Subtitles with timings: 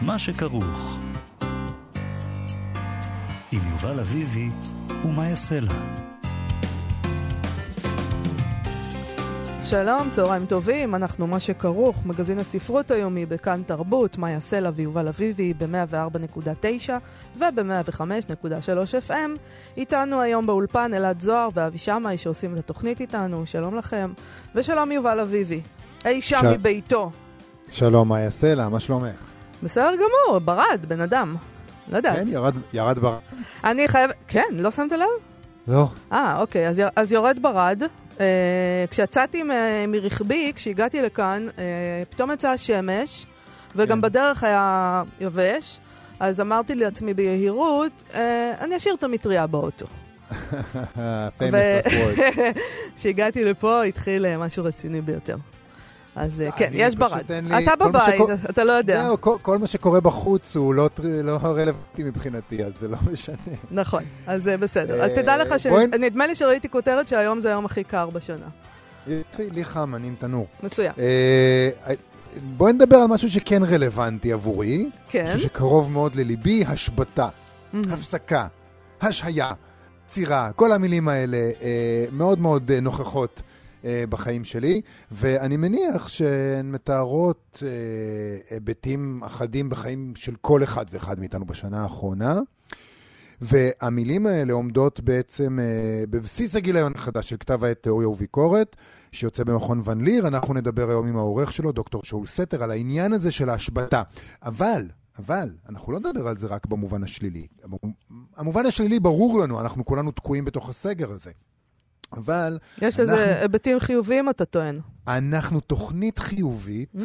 [0.00, 0.98] מה שכרוך.
[3.52, 4.48] עם יובל אביבי
[5.04, 5.72] ומה יעשה לה.
[9.62, 15.54] שלום, צהריים טובים, אנחנו מה שכרוך, מגזין הספרות היומי בכאן תרבות, מאיה סלע ויובל אביבי
[15.54, 16.90] ב-104.9
[17.36, 19.12] וב-105.3 FM.
[19.76, 24.12] איתנו היום באולפן אלעד זוהר ואבי שמאי שעושים את התוכנית איתנו, שלום לכם.
[24.54, 25.60] ושלום יובל אביבי,
[26.04, 27.10] אי שם ש- מביתו.
[27.70, 28.68] שלום, מה יעשה לה?
[28.68, 29.35] מה שלומך?
[29.62, 31.36] בסדר גמור, ברד, בן אדם.
[31.88, 32.16] לא יודעת.
[32.16, 33.18] כן, ירד, ירד בר...
[33.64, 34.10] אני חייב...
[34.28, 35.06] כן, לא שמת לב?
[35.68, 35.86] לא.
[36.12, 37.82] אה, אוקיי, אז, יר- אז יורד ברד.
[38.20, 38.26] אה,
[38.90, 39.50] כשיצאתי מ-
[39.92, 41.64] מרכבי, כשהגעתי לכאן, אה,
[42.10, 43.26] פתאום יצאה השמש,
[43.76, 44.00] וגם כן.
[44.00, 45.80] בדרך היה יבש,
[46.20, 49.86] אז אמרתי לעצמי ביהירות, אה, אני אשאיר את המטריה באוטו.
[52.96, 55.36] כשהגעתי לפה התחיל אה, משהו רציני ביותר.
[56.16, 57.32] אז אה, כן, אני יש ברד.
[57.32, 59.02] לי- אתה בבית, שקור- אתה לא יודע.
[59.02, 60.88] זהו, כל, כל מה שקורה בחוץ הוא לא,
[61.24, 63.36] לא רלוונטי מבחינתי, אז זה לא משנה.
[63.70, 65.02] נכון, אז אה, בסדר.
[65.04, 68.46] אז אה, תדע לך שנדמה לי שראיתי כותרת שהיום זה היום הכי קר בשנה.
[69.38, 70.46] לי חם, אני עם תנור.
[70.62, 70.92] מצוין.
[72.56, 75.24] בואי נדבר על משהו שכן רלוונטי עבורי, כן.
[75.24, 77.28] משהו שקרוב מאוד לליבי, השבתה.
[77.90, 78.46] הפסקה,
[79.02, 79.52] השהיה,
[80.08, 81.38] צירה, כל המילים האלה
[82.12, 83.42] מאוד מאוד נוכחות
[83.84, 91.20] אה, בחיים שלי, ואני מניח שהן מתארות אה, היבטים אחדים בחיים של כל אחד ואחד
[91.20, 92.40] מאיתנו בשנה האחרונה.
[93.40, 98.76] והמילים האלה עומדות בעצם אה, בבסיס הגיליון החדש של כתב העת תיאוריה וביקורת,
[99.12, 100.28] שיוצא במכון ון ליר.
[100.28, 104.02] אנחנו נדבר היום עם העורך שלו, דוקטור שאול סתר, על העניין הזה של ההשבתה.
[104.42, 107.46] אבל, אבל, אנחנו לא נדבר על זה רק במובן השלילי.
[108.36, 111.30] המובן השלילי ברור לנו, אנחנו כולנו תקועים בתוך הסגר הזה.
[112.12, 114.80] אבל יש אנחנו- איזה היבטים חיוביים, אתה טוען.
[115.08, 117.00] אנחנו תוכנית חיובית, Mm,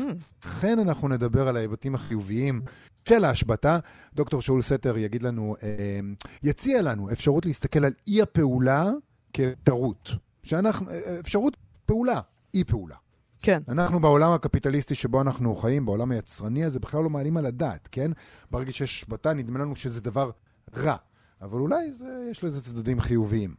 [0.45, 2.61] לכן אנחנו נדבר על ההיבטים החיוביים
[3.07, 3.79] של ההשבתה.
[4.13, 5.99] דוקטור שאול סתר יגיד לנו, אה,
[6.43, 8.89] יציע לנו אפשרות להסתכל על אי הפעולה
[9.33, 10.11] כאפשרות.
[10.43, 12.19] שאנחנו, אה, אפשרות פעולה,
[12.53, 12.95] אי פעולה.
[13.43, 13.61] כן.
[13.69, 18.11] אנחנו בעולם הקפיטליסטי שבו אנחנו חיים, בעולם היצרני הזה, בכלל לא מעלים על הדעת, כן?
[18.51, 20.31] ברגע שיש השבתה, נדמה לנו שזה דבר
[20.77, 20.95] רע.
[21.41, 23.55] אבל אולי זה, יש לזה צדדים חיוביים.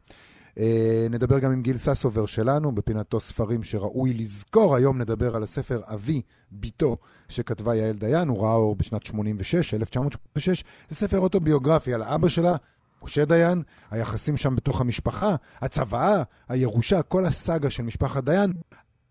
[0.59, 4.77] אה, נדבר גם עם גיל ססובר שלנו, בפינתו ספרים שראוי לזכור.
[4.77, 6.97] היום נדבר על הספר אבי, ביתו,
[7.29, 10.65] שכתבה יעל דיין, הוא ראה אור בשנת 86, 1986.
[10.89, 12.57] זה ספר אוטוביוגרפי על האבא שלה,
[13.03, 18.53] משה דיין, היחסים שם בתוך המשפחה, הצוואה, הירושה, כל הסאגה של משפחת דיין,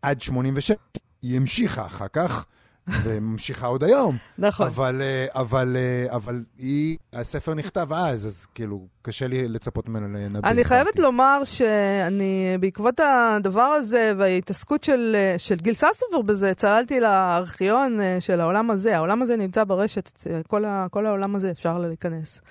[0.02, 0.72] עד 86.
[1.22, 2.46] היא המשיכה אחר כך,
[3.04, 4.18] וממשיכה עוד היום.
[4.38, 4.68] נכון.
[4.68, 10.08] אבל, אה, אבל, אה, אבל היא, הספר נכתב אז, אז כאילו, קשה לי לצפות ממנו
[10.08, 10.50] לנבא.
[10.50, 18.02] אני חייבת לומר שאני, בעקבות הדבר הזה וההתעסקות של, של גיל ססובר בזה, צללתי לארכיון
[18.02, 18.96] אה, של העולם הזה.
[18.96, 22.42] העולם הזה נמצא ברשת, אה, כל, ה, כל העולם הזה אפשר להיכנס.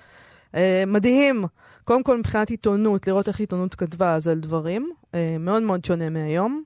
[0.55, 1.45] אה, מדהים,
[1.83, 6.09] קודם כל מבחינת עיתונות, לראות איך עיתונות כתבה אז על דברים, אה, מאוד מאוד שונה
[6.09, 6.63] מהיום.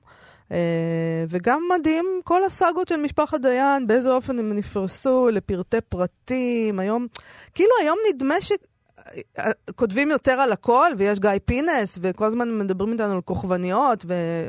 [0.48, 0.52] Uh,
[1.28, 6.78] וגם מדהים כל הסאגות של משפחת דיין, באיזה אופן הם נפרסו לפרטי פרטים.
[6.78, 7.06] היום,
[7.54, 8.52] כאילו היום נדמה ש...
[9.74, 14.46] כותבים יותר על הכל, ויש גיא פינס, וכל הזמן מדברים איתנו על כוכבניות ו-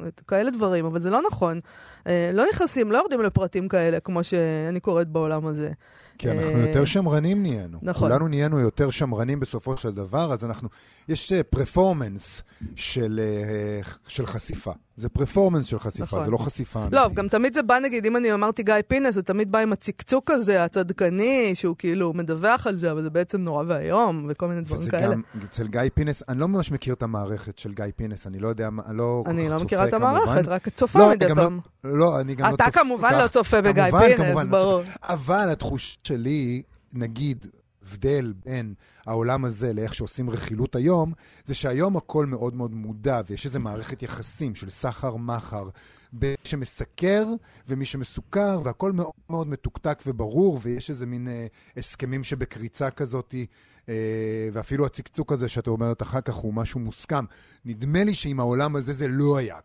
[0.00, 1.58] וכאלה דברים, אבל זה לא נכון.
[2.06, 5.70] אה, לא נכנסים, לא יורדים לפרטים כאלה, כמו שאני קוראת בעולם הזה.
[6.18, 7.78] כי אנחנו אה, יותר שמרנים נהיינו.
[7.82, 8.08] נכון.
[8.08, 10.68] כולנו נהיינו יותר שמרנים בסופו של דבר, אז אנחנו...
[11.08, 12.42] יש פרפורמנס
[12.76, 14.72] של, אה, של חשיפה.
[15.00, 16.24] זה פרפורמנס של חשיפה, נכון.
[16.24, 16.86] זה לא חשיפה.
[16.92, 17.18] לא, אמיתית.
[17.18, 20.30] גם תמיד זה בא, נגיד, אם אני אמרתי גיא פינס, זה תמיד בא עם הצקצוק
[20.30, 24.80] הזה, הצדקני, שהוא כאילו מדווח על זה, אבל זה בעצם נורא ואיום, וכל מיני דברים
[24.82, 25.12] וזה כאלה.
[25.14, 28.48] גם, אצל גיא פינס, אני לא ממש מכיר את המערכת של גיא פינס, אני לא
[28.48, 30.06] יודע, אני לא אני לא מכירה את כמובן.
[30.06, 31.58] המערכת, רק צופה לא, מדי לא- פעם.
[31.84, 33.28] לא, אני גם לא אתה צופה כמובן כל לא.
[33.28, 34.82] צופה בגיא כמובן, פינס, כמובן, לא ברור.
[35.02, 36.62] אבל התחושה שלי,
[36.94, 37.46] נגיד,
[37.90, 38.74] הבדל בין
[39.06, 41.12] העולם הזה לאיך שעושים רכילות היום,
[41.44, 45.68] זה שהיום הכל מאוד מאוד מודע, ויש איזו מערכת יחסים של סחר-מחר,
[46.12, 47.26] בין שמסקר
[47.68, 51.46] ומי שמסוכר, והכל מאוד מאוד מתוקתק וברור, ויש איזה מין אה,
[51.76, 53.34] הסכמים שבקריצה כזאת,
[53.88, 53.94] אה,
[54.52, 57.24] ואפילו הצקצוק הזה שאת אומרת אחר כך הוא משהו מוסכם.
[57.64, 59.56] נדמה לי שעם העולם הזה זה לא היה.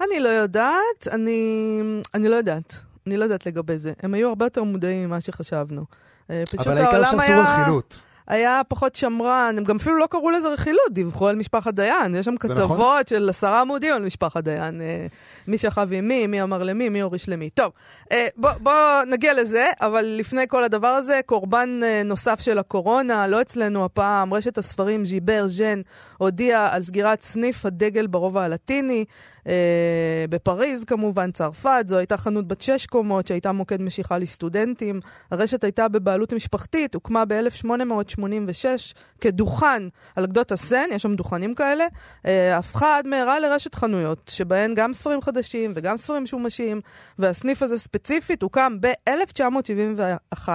[0.00, 1.80] אני לא יודעת, אני,
[2.14, 2.74] אני לא יודעת.
[3.06, 3.92] אני לא יודעת לגבי זה.
[4.02, 5.84] הם היו הרבה יותר מודעים ממה שחשבנו.
[6.30, 7.60] אה, פשוט אבל העיקר שעשו היה...
[7.60, 8.00] רכילות.
[8.28, 12.14] היה פחות שמרן, הם גם אפילו לא קראו לזה רכילות, דיווחו על משפחת דיין.
[12.14, 12.56] יש שם נכון.
[12.56, 14.80] כתבות של עשרה עמודים על משפחת דיין.
[14.80, 15.06] אה,
[15.46, 17.50] מי שכב עם מי, מי אמר למי, מי הוריש למי.
[17.50, 17.72] טוב,
[18.12, 18.72] אה, בוא, בוא
[19.06, 24.58] נגיע לזה, אבל לפני כל הדבר הזה, קורבן נוסף של הקורונה, לא אצלנו הפעם, רשת
[24.58, 25.80] הספרים ז'יבר ז'ן
[26.18, 29.04] הודיעה על סגירת סניף הדגל ברובע הלטיני.
[29.48, 35.00] אה, בפריז כמובן, צרפת, זו הייתה חנות בת שש קומות שהייתה מוקד משיכה לסטודנטים.
[35.30, 39.82] הרשת הייתה בבעלות משפחתית, הוקמה ב-1886 כדוכן
[40.16, 41.86] על גדות הסן, יש שם דוכנים כאלה,
[42.26, 46.80] אה, הפכה עד מהרה לרשת חנויות, שבהן גם ספרים חדשים וגם ספרים משומשים,
[47.18, 50.48] והסניף הזה ספציפית הוקם ב-1971,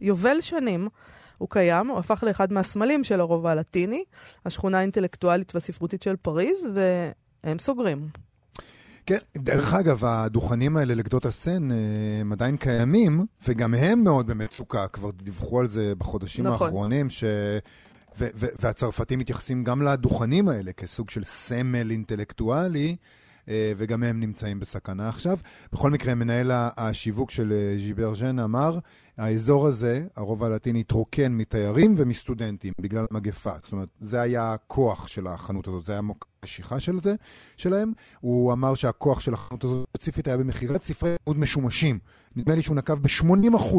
[0.00, 0.88] יובל שנים.
[1.38, 4.04] הוא קיים, הוא הפך לאחד מהסמלים של הרובע הלטיני,
[4.46, 6.68] השכונה האינטלקטואלית והספרותית של פריז,
[7.44, 8.08] והם סוגרים.
[9.08, 11.76] כן, דרך אגב, הדוכנים האלה לגדות הסן אה,
[12.20, 16.66] הם עדיין קיימים, וגם הם מאוד במצוקה, כבר דיווחו על זה בחודשים נכון.
[16.66, 17.24] האחרונים, ש...
[18.18, 22.96] ו- ו- והצרפתים מתייחסים גם לדוכנים האלה כסוג של סמל אינטלקטואלי,
[23.48, 25.38] אה, וגם הם נמצאים בסכנה עכשיו.
[25.72, 28.78] בכל מקרה, מנהל השיווק של אה, ז'יבר ז'ן אמר,
[29.18, 33.52] האזור הזה, הרובע הלטיני, התרוקן מתיירים ומסטודנטים בגלל מגפה.
[33.62, 37.14] זאת אומרת, זה היה הכוח של החנות הזאת, זה היה מוקד המשיכה של זה,
[37.56, 37.92] שלהם.
[38.20, 41.98] הוא אמר שהכוח של החנות הזאת ספציפית היה במכירת ספרי לימוד משומשים.
[42.36, 43.76] נדמה לי שהוא נקב ב-80%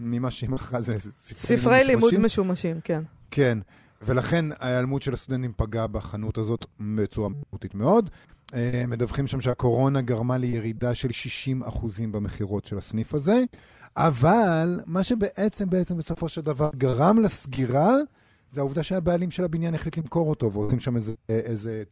[0.00, 2.24] ממה שהיא מכרה זה ספרי, ספרי לימוד משומשים.
[2.24, 3.02] משומשים, כן.
[3.30, 3.58] כן,
[4.02, 8.10] ולכן ההיעלמות של הסטודנטים פגעה בחנות הזאת בצורה משמעותית מאוד.
[8.54, 13.42] אה, מדווחים שם שהקורונה גרמה לירידה של 60% במכירות של הסניף הזה,
[13.96, 17.94] אבל מה שבעצם בעצם בסופו של דבר גרם לסגירה,
[18.50, 21.82] זה העובדה שהבעלים של הבניין החליט למכור אותו, ועושים שם איזה, איזה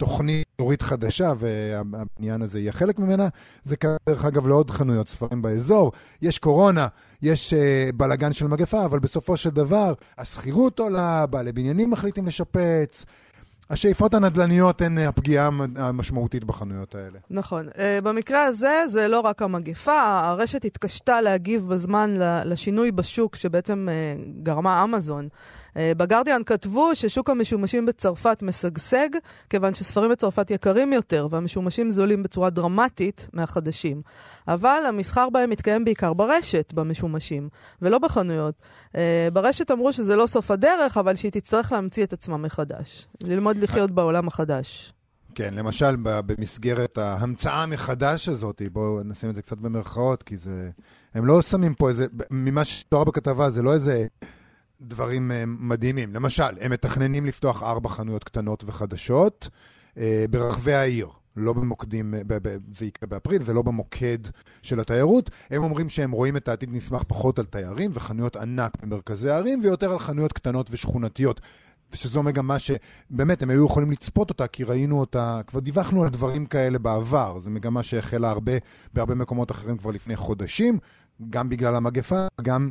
[0.00, 3.28] תוכנית אורית חדשה, והבניין הזה יהיה חלק ממנה.
[3.64, 5.92] זה קרה, דרך אגב, לעוד חנויות ספרים באזור.
[6.22, 6.86] יש קורונה,
[7.22, 7.56] יש uh,
[7.96, 13.04] בלאגן של מגפה, אבל בסופו של דבר, השכירות עולה, בעלי בניינים מחליטים לשפץ.
[13.70, 17.18] השאיפות הנדל"ניות הן אה, הפגיעה המ- המשמעותית בחנויות האלה.
[17.30, 17.68] נכון.
[17.68, 17.72] Uh,
[18.02, 22.14] במקרה הזה, זה לא רק המגפה, הרשת התקשתה להגיב בזמן
[22.44, 25.28] לשינוי בשוק שבעצם uh, גרמה אמזון.
[25.70, 29.08] Uh, בגרדיאן כתבו ששוק המשומשים בצרפת משגשג,
[29.50, 34.02] כיוון שספרים בצרפת יקרים יותר, והמשומשים זולים בצורה דרמטית מהחדשים.
[34.48, 37.48] אבל המסחר בהם מתקיים בעיקר ברשת, במשומשים,
[37.82, 38.54] ולא בחנויות.
[38.92, 38.96] Uh,
[39.32, 43.06] ברשת אמרו שזה לא סוף הדרך, אבל שהיא תצטרך להמציא את עצמה מחדש.
[43.22, 44.92] ללמוד לחיות בעולם החדש.
[45.34, 50.70] כן, למשל, במסגרת ההמצאה מחדש הזאת, בואו נשים את זה קצת במרכאות, כי זה...
[51.14, 52.06] הם לא שמים פה איזה...
[52.30, 54.06] ממה שתואר בכתבה, זה לא איזה
[54.80, 56.14] דברים אה, מדהימים.
[56.14, 59.48] למשל, הם מתכננים לפתוח ארבע חנויות קטנות וחדשות
[59.98, 61.08] אה, ברחבי העיר.
[61.36, 62.20] לא במוקדים, אה,
[62.78, 64.18] זה יקרה באפריל, זה לא במוקד
[64.62, 65.30] של התיירות.
[65.50, 69.92] הם אומרים שהם רואים את העתיד נסמך פחות על תיירים וחנויות ענק במרכזי הערים, ויותר
[69.92, 71.40] על חנויות קטנות ושכונתיות.
[71.92, 76.46] ושזו מגמה שבאמת הם היו יכולים לצפות אותה, כי ראינו אותה, כבר דיווחנו על דברים
[76.46, 77.40] כאלה בעבר.
[77.40, 78.52] זו מגמה שהחלה הרבה,
[78.94, 80.78] בהרבה מקומות אחרים כבר לפני חודשים,
[81.30, 82.70] גם בגלל המגפה, גם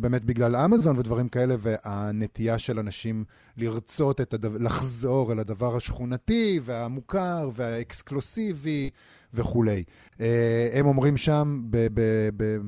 [0.00, 3.24] באמת בגלל אמזון ודברים כאלה, והנטייה של אנשים
[3.56, 8.90] לרצות את הדבר, לחזור אל הדבר השכונתי והמוכר והאקסקלוסיבי
[9.34, 9.84] וכולי.
[10.20, 11.86] אה, הם אומרים שם, ב...
[11.94, 12.00] ב,
[12.36, 12.58] ב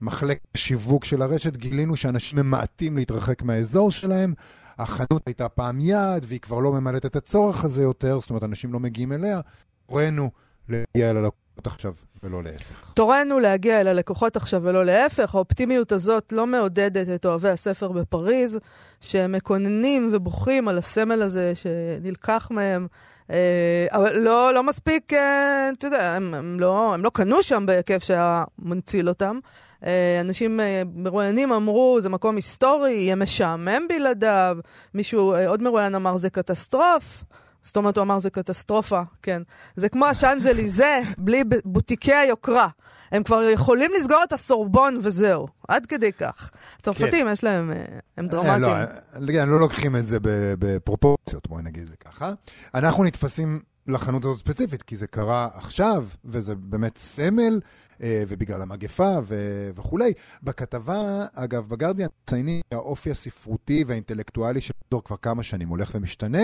[0.00, 4.34] מחלקת השיווק של הרשת, גילינו שאנשים ממעטים להתרחק מהאזור שלהם.
[4.78, 8.72] החנות הייתה פעם יעד, והיא כבר לא ממלאת את הצורך הזה יותר, זאת אומרת, אנשים
[8.72, 9.40] לא מגיעים אליה.
[9.86, 10.30] תורנו
[10.68, 11.16] להגיע אל
[11.60, 12.92] הלקוחות עכשיו, ולא להפך.
[12.94, 15.34] תורנו להגיע אל הלקוחות עכשיו ולא להפך.
[15.34, 18.58] האופטימיות הזאת לא מעודדת את אוהבי הספר בפריז,
[19.00, 22.86] שמקוננים ובוכים על הסמל הזה שנלקח מהם.
[23.30, 27.66] אה, אבל לא, לא מספיק, אה, אתה יודע, הם, הם, לא, הם לא קנו שם
[27.66, 29.38] בהיקף שהיה מנציל אותם.
[29.84, 30.60] אה, אנשים
[30.94, 34.56] מרואיינים אמרו, זה מקום היסטורי, יהיה משעמם בלעדיו.
[34.94, 37.24] מישהו, עוד מרואיין אמר, זה קטסטרוף.
[37.62, 39.42] זאת אומרת, הוא אמר, זה קטסטרופה, כן.
[39.76, 42.68] זה כמו השאנזליזה, בלי בוטיקי היוקרה.
[43.12, 46.50] הם כבר יכולים לסגור את הסורבון וזהו, עד כדי כך.
[46.78, 47.84] הצרפתים, יש להם, אה,
[48.16, 48.64] הם דרמטיים.
[48.64, 48.86] אה,
[49.18, 50.18] לא, אה, לא לוקחים את זה
[50.58, 52.32] בפרופורציות, בואי נגיד זה ככה.
[52.74, 57.60] אנחנו נתפסים לחנות הזאת ספציפית, כי זה קרה עכשיו, וזה באמת סמל,
[58.02, 60.12] ובגלל המגפה ו- וכולי.
[60.42, 66.42] בכתבה, אגב, בגרדיאן, מציינים שהאופי הספרותי והאינטלקטואלי של הדור כבר כמה שנים הולך ומשתנה.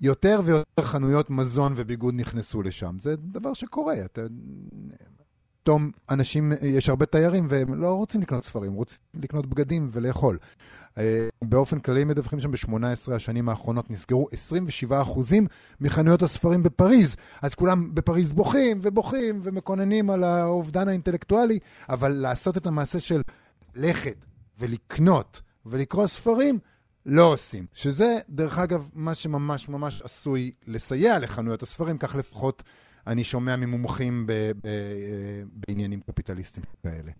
[0.00, 2.96] יותר ויותר חנויות מזון וביגוד נכנסו לשם.
[3.00, 3.94] זה דבר שקורה.
[4.04, 4.22] אתה...
[5.68, 10.38] פתאום אנשים, יש הרבה תיירים והם לא רוצים לקנות ספרים, רוצים לקנות בגדים ולאכול.
[10.98, 14.28] אה, באופן כללי מדווחים שם ב-18 השנים האחרונות נסגרו
[14.90, 14.92] 27%
[15.80, 17.16] מחנויות הספרים בפריז.
[17.42, 23.22] אז כולם בפריז בוכים ובוכים ומקוננים על האובדן האינטלקטואלי, אבל לעשות את המעשה של
[23.74, 24.24] לכת
[24.58, 26.58] ולקנות ולקרוא ספרים,
[27.10, 27.66] לא עושים.
[27.72, 32.62] שזה, דרך אגב, מה שממש ממש עשוי לסייע לחנויות הספרים, כך לפחות
[33.06, 37.10] אני שומע ממומחים ב- ב- אה, בעניינים קפיטליסטיים כאלה.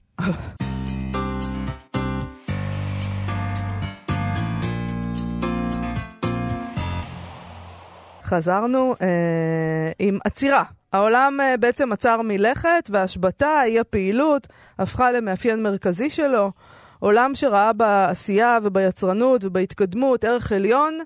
[8.22, 10.62] חזרנו אה, עם עצירה.
[10.92, 14.46] העולם אה, בעצם עצר מלכת, והשבתה, אי הפעילות,
[14.78, 16.52] הפכה למאפיין מרכזי שלו.
[16.98, 20.98] עולם שראה בעשייה וביצרנות ובהתקדמות ערך עליון,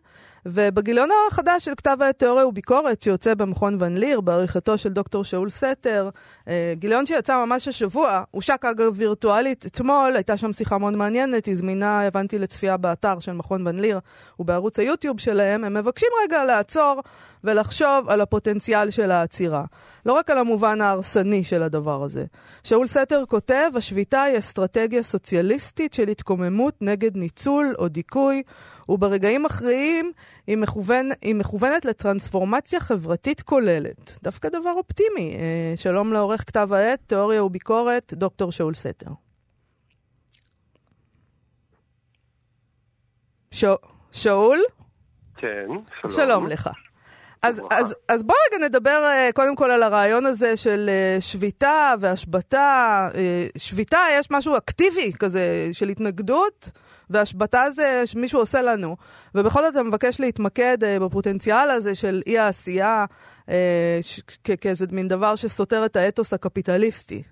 [0.47, 5.51] ובגיליון החדש של כתב העת תיאוריה וביקורת שיוצא במכון ון ליר, בעריכתו של דוקטור שאול
[5.51, 6.11] סתר,
[6.49, 11.55] אה, גיליון שיצא ממש השבוע, הושק אגב וירטואלית אתמול, הייתה שם שיחה מאוד מעניינת, היא
[11.55, 14.01] זמינה, הבנתי, לצפייה באתר של מכון ון ליר
[14.39, 17.03] ובערוץ היוטיוב שלהם, הם מבקשים רגע לעצור
[17.45, 19.65] ולחשוב על הפוטנציאל של העצירה.
[20.07, 22.25] לא רק על המובן ההרסני של הדבר הזה.
[22.65, 28.43] שאול סתר כותב, השביתה היא אסטרטגיה סוציאליסטית של התקוממות נגד ניצול או דיכוי,
[28.89, 30.13] וברגעים מכריעים
[30.47, 34.19] היא, מכוון, היא מכוונת לטרנספורמציה חברתית כוללת.
[34.23, 35.35] דווקא דבר אופטימי.
[35.35, 39.11] אה, שלום לעורך כתב העת, תיאוריה וביקורת, דוקטור שאול סתר.
[43.51, 43.65] ש...
[44.13, 44.59] שאול?
[45.37, 45.67] כן,
[46.01, 46.11] שלום.
[46.11, 46.71] שלום לך.
[47.43, 51.95] אז, אז, אז בוא רגע נדבר uh, קודם כל על הרעיון הזה של uh, שביתה
[52.01, 53.09] והשבתה.
[53.13, 53.17] Uh,
[53.59, 56.71] שביתה, יש משהו אקטיבי כזה של התנגדות,
[57.11, 58.97] והשבתה זה שמישהו עושה לנו.
[59.35, 63.05] ובכל זאת אתה מבקש להתמקד בפוטנציאל הזה של אי העשייה
[64.61, 67.23] כאיזה מין דבר שסותר את האתוס הקפיטליסטי.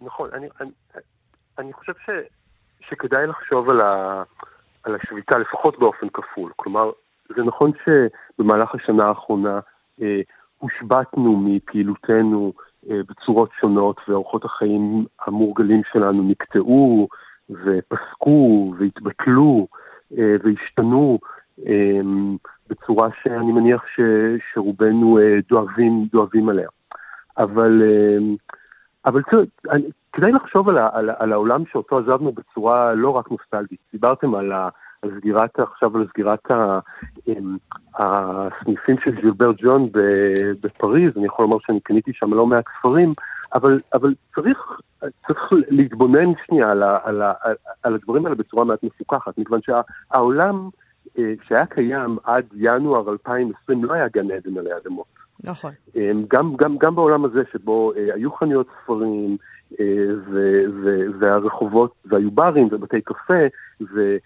[0.00, 0.70] נכון, אני, אני,
[1.58, 2.10] אני חושב ש,
[2.88, 4.22] שכדאי לחשוב על, ה,
[4.82, 6.52] על השביתה לפחות באופן כפול.
[6.56, 6.90] כלומר,
[7.36, 9.60] זה נכון שבמהלך השנה האחרונה
[10.02, 10.20] אה,
[10.58, 12.52] הושבתנו מפעילותנו
[12.90, 17.08] אה, בצורות שונות ואורחות החיים המורגלים שלנו נקטעו
[17.50, 19.66] ופסקו והתבטלו
[20.18, 21.18] אה, והשתנו
[21.66, 22.00] אה,
[22.70, 24.00] בצורה שאני מניח ש,
[24.52, 26.68] שרובנו אה, דואבים, דואבים עליה.
[27.38, 28.18] אבל, אה,
[29.06, 29.22] אבל
[30.12, 33.80] כדאי לחשוב על, על, על העולם שאותו עזבנו בצורה לא רק נוסטלגית.
[33.92, 34.68] דיברתם על ה...
[35.06, 36.50] על סגירת, עכשיו על סגירת
[37.94, 39.86] הסניפים של ז'ילבר ג'ון
[40.62, 43.12] בפריז, אני יכול לומר שאני קניתי שם לא מעט ספרים,
[43.54, 44.80] אבל, אבל צריך,
[45.26, 47.32] צריך להתבונן שנייה על, על, ה,
[47.82, 50.68] על הדברים האלה בצורה מעט מפוקחת, מכיוון שהעולם
[51.18, 55.06] אה, שהיה קיים עד ינואר 2020 לא היה גן עדן עלי אדמות.
[55.44, 55.72] נכון.
[56.28, 59.36] גם, גם, גם בעולם הזה שבו אה, היו חנויות ספרים,
[59.80, 63.44] אה, ו, ו, והרחובות, והיו ברים ובתי קפה,
[63.94, 64.16] ו,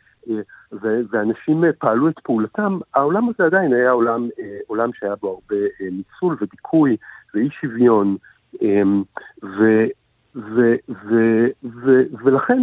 [1.11, 5.65] ואנשים אה, פעלו את פעולתם, העולם הזה עדיין היה עולם, אה, עולם שהיה בו הרבה
[5.81, 6.97] אה, ניצול ודיכוי
[7.35, 8.17] ואי שוויון,
[8.63, 9.03] אמ,
[9.43, 9.85] ו,
[10.35, 12.63] ו, ו, ו, ולכן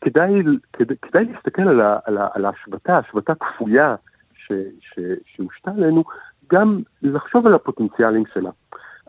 [0.00, 0.42] כדאי,
[1.02, 3.94] כדאי להסתכל על, ה, על, ה, על ההשבתה, השבתה כפויה
[5.24, 6.04] שהושתה עלינו,
[6.52, 8.50] גם לחשוב על הפוטנציאלים שלה.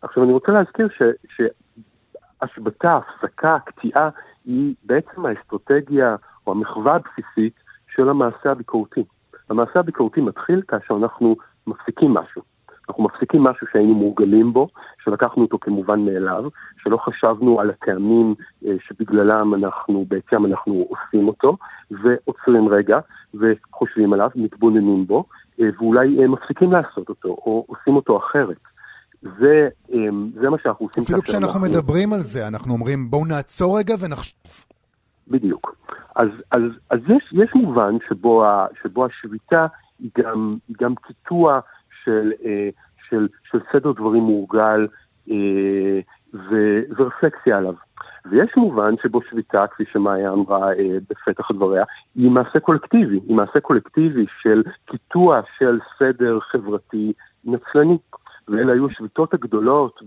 [0.02, 1.02] עכשיו אני רוצה להזכיר ש,
[1.36, 4.08] שהשבתה, הפסקה, קטיעה,
[4.44, 7.54] היא בעצם האסטרטגיה או המחווה הבסיסית
[7.98, 9.04] של המעשה הביקורתי.
[9.50, 11.36] המעשה הביקורתי מתחיל כאשר אנחנו
[11.66, 12.42] מפסיקים משהו.
[12.88, 14.68] אנחנו מפסיקים משהו שהיינו מורגלים בו,
[15.04, 16.44] שלקחנו אותו כמובן מאליו,
[16.82, 18.34] שלא חשבנו על הטעמים
[18.66, 21.56] אה, שבגללם אנחנו, בעצם אנחנו עושים אותו,
[21.90, 22.98] ועוצרים רגע,
[23.34, 25.24] וחושבים עליו, מתבוננים בו,
[25.60, 28.60] אה, ואולי אה, מפסיקים לעשות אותו, או עושים אותו אחרת.
[29.22, 29.68] זה,
[30.40, 31.02] זה מה שאנחנו עושים.
[31.02, 34.64] אפילו כשאנחנו מדברים על זה, אנחנו אומרים בואו נעצור רגע ונחשוב.
[35.28, 35.87] בדיוק.
[36.18, 39.66] אז, אז, אז יש, יש מובן שבו, ה, שבו השביתה
[39.98, 41.60] היא גם, היא גם קיטוע
[42.04, 42.68] של, אה,
[43.08, 44.88] של, של סדר דברים מורגל
[45.30, 46.00] אה,
[46.34, 47.74] ו, ורפלקסיה עליו.
[48.30, 51.84] ויש מובן שבו שביתה, כפי שמאיה אמרה אה, בפתח דבריה,
[52.14, 57.12] היא מעשה קולקטיבי, היא מעשה קולקטיבי של קיטוע של סדר חברתי
[57.44, 57.98] נצלני.
[58.48, 60.00] ואלה היו השביתות הגדולות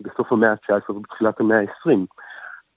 [0.00, 2.06] בסוף המאה ה-19 ובתחילת המאה ה-20.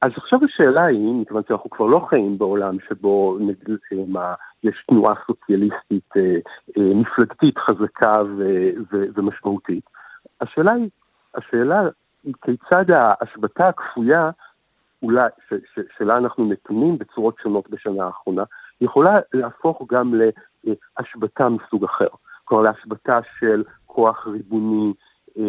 [0.03, 4.33] אז עכשיו השאלה היא, מכיוון שאנחנו כבר לא חיים בעולם שבו נגיד, מה,
[4.63, 6.21] יש תנועה סוציאליסטית אה,
[6.77, 9.83] אה, מפלגתית חזקה ו, ו, ומשמעותית,
[10.41, 10.89] השאלה היא,
[11.35, 11.81] השאלה
[12.23, 14.29] היא כיצד ההשבתה הכפויה,
[15.03, 18.43] אולי, ש, שלה אנחנו נתונים בצורות שונות בשנה האחרונה,
[18.81, 20.13] יכולה להפוך גם
[20.63, 22.07] להשבתה מסוג אחר.
[22.45, 24.93] כלומר, להשבתה של כוח ריבוני
[25.37, 25.43] אה,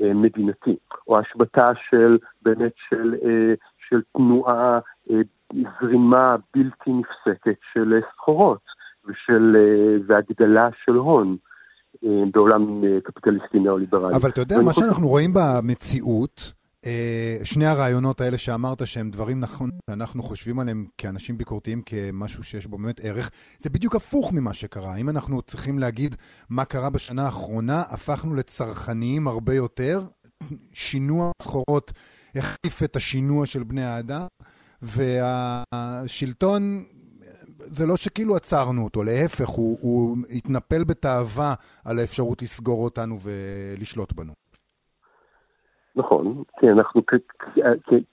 [0.00, 0.76] אה, מדינתי,
[1.08, 3.54] או השבתה של באמת של אה,
[3.90, 4.78] של תנועה,
[5.10, 5.16] אה,
[5.80, 8.62] זרימה בלתי נפסקת של אה, סחורות
[9.04, 11.36] ושל, אה, והגדלה של הון.
[12.32, 14.16] בעולם קפיטליסטי ניאו-ליברלי.
[14.16, 14.86] אבל אתה יודע, מה חושב...
[14.86, 16.52] שאנחנו רואים במציאות,
[17.44, 22.78] שני הרעיונות האלה שאמרת שהם דברים נכון, שאנחנו חושבים עליהם כאנשים ביקורתיים כמשהו שיש בו
[22.78, 24.96] באמת ערך, זה בדיוק הפוך ממה שקרה.
[24.96, 26.16] אם אנחנו צריכים להגיד
[26.50, 30.00] מה קרה בשנה האחרונה, הפכנו לצרכניים הרבה יותר,
[30.72, 31.92] שינוע סחורות
[32.36, 34.26] החליף את השינוע של בני האדם,
[34.82, 36.62] והשלטון,
[37.58, 41.54] זה לא שכאילו עצרנו אותו, להפך, הוא, הוא התנפל בתאווה
[41.84, 44.32] על האפשרות לסגור אותנו ולשלוט בנו.
[45.96, 47.16] נכון, כי אנחנו, כי,
[47.54, 47.60] כי,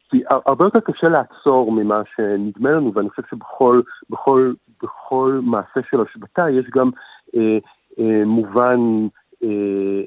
[0.09, 4.53] כי הרבה יותר קשה לעצור ממה שנדמה לנו, ואני חושב שבכל בכל,
[4.83, 6.89] בכל מעשה של השבתה יש גם
[7.35, 7.57] אה,
[7.99, 8.79] אה, מובן
[9.43, 9.49] אה,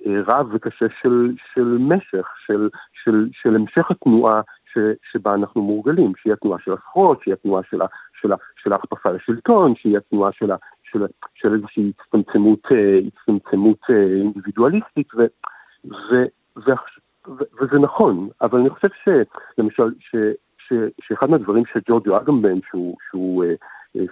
[0.07, 2.69] אה, רב וקשה של, של משך, של,
[3.05, 4.41] של, של המשך התנועה
[4.73, 4.79] ש,
[5.13, 7.79] שבה אנחנו מורגלים, שהיא התנועה של הסחורות, שהיא התנועה של,
[8.21, 8.29] של,
[8.63, 10.51] של ההכפפה לשלטון, שהיא התנועה של,
[10.83, 15.27] של, של איזושהי הצטמצמות, אה, הצטמצמות אה, אינדיבידואליסטית, ו,
[15.85, 16.25] ו,
[16.57, 16.71] ו,
[17.61, 20.17] וזה נכון, אבל אני חושב שלמשל, ש,
[20.59, 23.55] ש, שאחד מהדברים שג'ורג'ו אגמבן, שהוא, שהוא אה,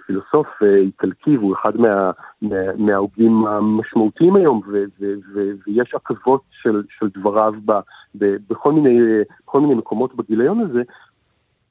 [0.05, 6.41] פילוסוף אה, איטלקי והוא אחד מה, מה, מההוגים המשמעותיים היום, ו, ו, ו, ויש עכבות
[6.51, 7.71] של, של דבריו ב,
[8.15, 8.99] ב, בכל, מיני,
[9.43, 10.81] בכל מיני מקומות בגיליון הזה,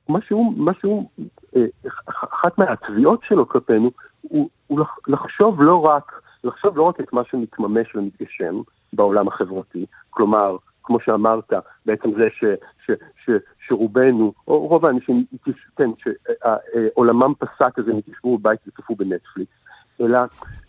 [0.08, 1.08] מה שהוא, מה שהוא,
[1.56, 1.64] אה,
[2.06, 3.90] אחת מהתביעות שלו כלפינו,
[4.22, 8.60] הוא, הוא לחשוב לא רק, לחשוב לא רק את מה שמתממש ומתגשם
[8.92, 11.52] בעולם החברתי, כלומר, כמו שאמרת,
[11.86, 12.44] בעצם זה ש,
[12.86, 12.90] ש,
[13.24, 13.30] ש,
[13.66, 15.24] שרובנו, או רוב האנשים,
[15.76, 19.52] כן, שעולמם פסק אז הם יתיישבו בבית וצפו בנטפליקס,
[20.00, 20.18] אלא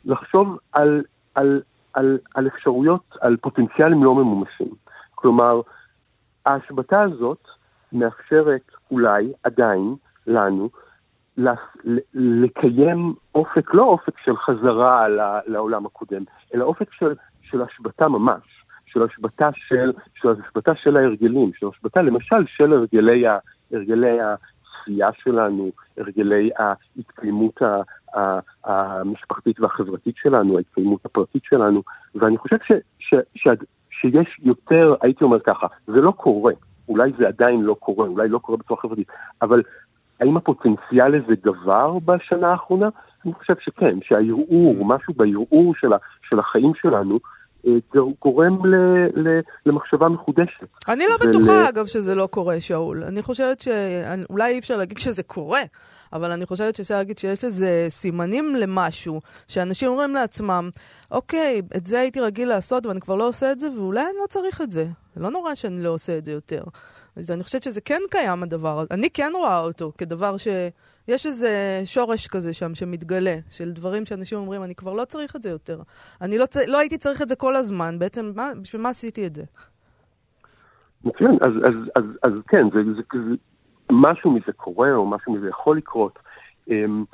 [0.06, 1.04] לחשוב על,
[1.36, 1.62] על,
[1.94, 4.74] על, על אפשרויות, על פוטנציאלים לא ממומשים.
[5.16, 5.62] כלומר,
[6.46, 7.48] ההשבתה הזאת
[7.94, 9.96] מאפשרת אולי עדיין
[10.28, 10.70] לנו
[12.14, 15.08] לקיים אופק, לא אופק של חזרה
[15.46, 18.57] לעולם הקודם, אלא אופק של, של השבתה ממש.
[18.98, 23.38] של השבתה של, של השבתה של ההרגלים, של השבתה למשל של הרגלי, ה,
[23.72, 27.82] הרגלי הצפייה שלנו, הרגלי ההתקיימות ה,
[28.20, 31.84] ה, המשפחתית והחברתית שלנו, ההתקיימות הפרטית שלנו,
[32.16, 33.48] ואני חושב ש, ש, ש,
[33.92, 36.54] שיש יותר, הייתי אומר ככה, זה לא קורה,
[36.90, 39.08] אולי זה עדיין לא קורה, אולי לא קורה בצורה חברתית,
[39.42, 39.62] אבל
[40.20, 42.90] האם הפוטנציאל לזה גבר בשנה האחרונה?
[43.26, 45.90] אני חושב שכן, שהערעור, משהו בערעור של,
[46.30, 47.20] של החיים שלנו,
[48.22, 48.76] גורם ל,
[49.16, 50.68] ל, למחשבה מחודשת.
[50.88, 53.04] אני לא בטוחה, אגב, שזה לא קורה, שאול.
[53.04, 55.62] אני חושבת שאולי אי אפשר להגיד שזה קורה,
[56.14, 60.70] אבל אני חושבת שאפשר להגיד שיש לזה סימנים למשהו, שאנשים אומרים לעצמם,
[61.12, 64.28] אוקיי, את זה הייתי רגיל לעשות ואני כבר לא עושה את זה, ואולי אני לא
[64.28, 64.88] צריך את זה.
[65.16, 66.64] זה לא נורא שאני לא עושה את זה יותר.
[67.16, 68.88] אז אני חושבת שזה כן קיים הדבר הזה.
[68.92, 70.48] אני כן רואה אותו כדבר ש...
[71.08, 75.42] יש איזה שורש כזה שם שמתגלה, של דברים שאנשים אומרים, אני כבר לא צריך את
[75.42, 75.82] זה יותר.
[76.22, 79.36] אני לא, לא הייתי צריך את זה כל הזמן, בעצם מה, בשביל מה עשיתי את
[79.36, 79.44] זה?
[81.04, 83.36] מצוין, אז, אז, אז, אז כן, זה, זה, זה,
[83.92, 86.20] משהו מזה קורה, או משהו מזה יכול לקרות.
[86.70, 87.06] אמ,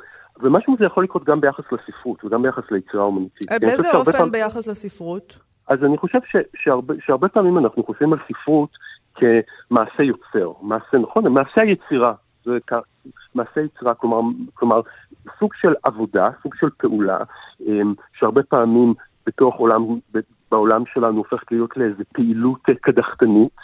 [0.42, 3.48] ומשהו מזה יכול לקרות גם ביחס לספרות וגם ביחס ליצירה אומנותית.
[3.62, 4.32] באיזה אופן פעם...
[4.32, 5.40] ביחס לספרות?
[5.68, 8.70] אז אני חושב ש, שהרבה, שהרבה פעמים אנחנו חושבים על ספרות
[9.16, 12.14] כמעשה יוצר, מעשה נכון, מעשה היצירה.
[12.46, 12.58] זה
[13.36, 14.20] מעשה יצירה, כלומר,
[14.54, 14.82] כלומר
[15.40, 17.18] סוג של עבודה, סוג של פעולה,
[17.68, 18.94] אמ, שהרבה פעמים
[19.26, 19.82] בתוך עולם,
[20.52, 23.58] בעולם שלנו הופכת להיות לאיזו פעילות קדחתנית,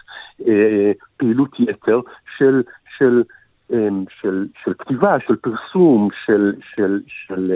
[0.47, 1.99] אה, פעילות יתר
[2.37, 2.63] של,
[2.97, 3.23] של,
[3.73, 7.51] אמ, של, של כתיבה, של פרסום, של, של, של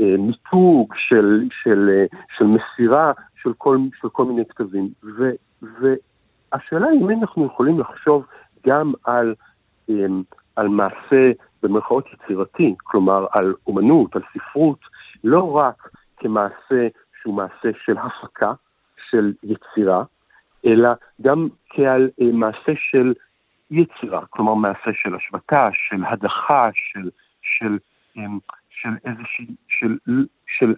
[0.00, 2.04] אה, מיתוג, של, של,
[2.38, 4.88] של מסירה של כל, של כל מיני כתבים.
[5.62, 8.26] והשאלה היא אם אנחנו יכולים לחשוב
[8.66, 9.34] גם על
[9.88, 10.22] אמ,
[10.56, 14.78] על מעשה במרכאות יצירתי, כלומר על אומנות, על ספרות,
[15.24, 16.88] לא רק כמעשה
[17.22, 18.52] שהוא מעשה של הפקה,
[19.10, 20.04] של יצירה,
[20.66, 20.88] אלא
[21.20, 23.14] גם כעל אה, מעשה של
[23.70, 27.10] יצירה, כלומר מעשה של השבתה, של הדחה, של,
[27.42, 27.78] של,
[28.18, 28.22] אה,
[28.70, 29.96] של איזושהי, של,
[30.46, 30.74] של,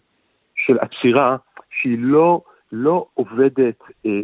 [0.55, 1.37] של עצירה
[1.71, 2.41] שהיא לא,
[2.73, 4.21] לא עובדת, אה,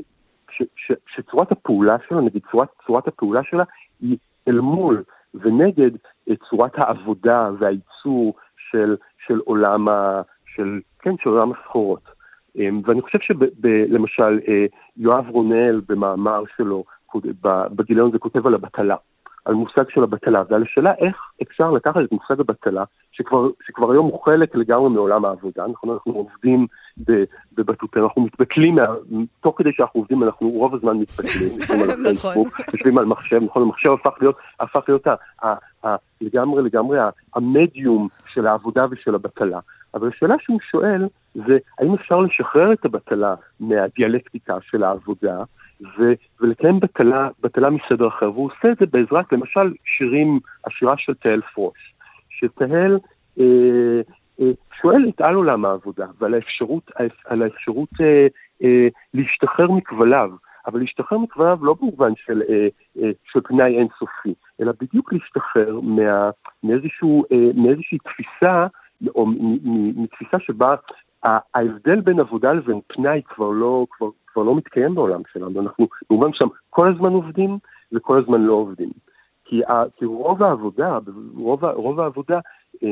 [0.51, 3.65] ש, ש, שצורת הפעולה שלה, נגיד צורת, צורת הפעולה שלה
[4.01, 4.17] היא
[4.49, 5.03] אל מול
[5.35, 5.91] ונגד
[6.51, 8.35] צורת העבודה והייצור
[8.71, 10.23] של, של עולם ה...
[10.57, 12.21] של, כן, של עולם הסחורות.
[12.57, 14.67] אמ, ואני חושב שלמשל אה,
[14.97, 16.85] יואב רונל במאמר שלו
[17.75, 18.97] בגיליון הזה כותב על הבטלה.
[19.45, 24.07] על מושג של הבטלה ועל השאלה איך אפשר לקחת את מושג הבטלה, שכבר, שכבר היום
[24.07, 25.91] הוא חלק לגמרי מעולם העבודה, נכון?
[25.91, 26.67] אנחנו עובדים
[27.55, 28.87] בבטוטר, אנחנו מתבטלים, מה,
[29.41, 32.65] תוך כדי שאנחנו עובדים אנחנו רוב הזמן מתבטלים, יושבים על הפייסבוק, נכון.
[32.73, 33.63] יושבים על מחשב, נכון?
[33.63, 35.55] המחשב הפך להיות, הפך להיות ה, ה,
[35.87, 36.99] ה, לגמרי לגמרי
[37.35, 39.59] המדיום של העבודה ושל הבטלה.
[39.95, 45.43] אבל השאלה שהוא שואל זה האם אפשר לשחרר את הבטלה מהדיאלקטיקה של העבודה
[45.83, 51.15] ו, ולקיים בטלה, בטלה מסדר אחר, והוא עושה את זה בעזרת למשל שירים, השירה של
[51.15, 51.95] תהל פרוש,
[52.31, 52.99] שתהל
[53.41, 54.01] אה,
[54.41, 56.91] אה, שואלת על עולם העבודה ועל האפשרות,
[57.25, 58.27] על האפשרות אה,
[58.63, 60.31] אה, להשתחרר מכבליו.
[60.67, 62.69] אבל להשתחרר מכבליו לא במובן של, אה,
[63.03, 66.31] אה, של פנאי אינסופי, אלא בדיוק להשתחרר מה,
[66.63, 68.67] מאיזשהו, אה, מאיזושהי תפיסה,
[69.15, 69.27] או
[69.97, 70.75] מתפיסה שבה
[71.25, 75.61] ההבדל בין עבודה לבין פנאי כבר לא, כבר, כבר לא מתקיים בעולם שלנו.
[75.61, 77.59] אנחנו במובן שם כל הזמן עובדים
[77.93, 78.91] וכל הזמן לא עובדים.
[79.45, 80.99] כי, ה, כי רוב העבודה,
[81.35, 82.39] רוב, רוב העבודה,
[82.83, 82.89] אה,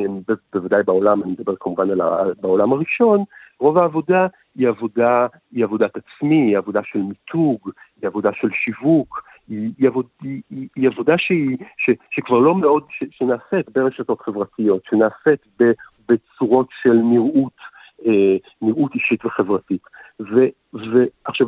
[0.52, 3.24] בוודאי בעולם, אני מדבר כמובן על ה, בעולם הראשון,
[3.60, 7.70] רוב העבודה היא עבודה, היא עבודת עצמי, היא עבודה של מיתוג,
[8.00, 12.54] היא עבודה של שיווק, היא, היא, עבוד, היא, היא, היא עבודה שהיא, ש, שכבר לא
[12.54, 15.64] מאוד, ש, שנעשית ברשתות חברתיות, שנעשית ב,
[16.08, 17.58] בצורות של נראות,
[18.06, 19.82] אה, נראות אישית וחברתית.
[20.20, 21.46] ועכשיו,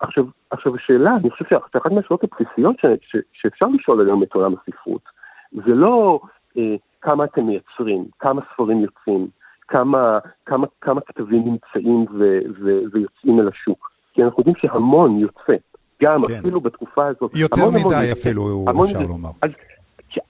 [0.00, 4.54] עכשיו, עכשיו השאלה, אני חושב שאחת מהשאלות הבסיסיות ש, ש, שאפשר לשאול היום את עולם
[4.60, 5.02] הספרות,
[5.52, 6.20] זה לא
[6.56, 9.28] אה, כמה אתם מייצרים, כמה ספרים יוצאים,
[9.68, 13.90] כמה, כמה, כמה כתבים נמצאים ו, ו, ויוצאים אל השוק.
[14.12, 15.54] כי אנחנו יודעים שהמון יוצא,
[16.02, 16.34] גם כן.
[16.34, 17.30] אפילו בתקופה הזאת.
[17.34, 19.30] יותר המון מדי המון אפילו, המון אפשר זה, לומר.
[19.42, 19.50] אז,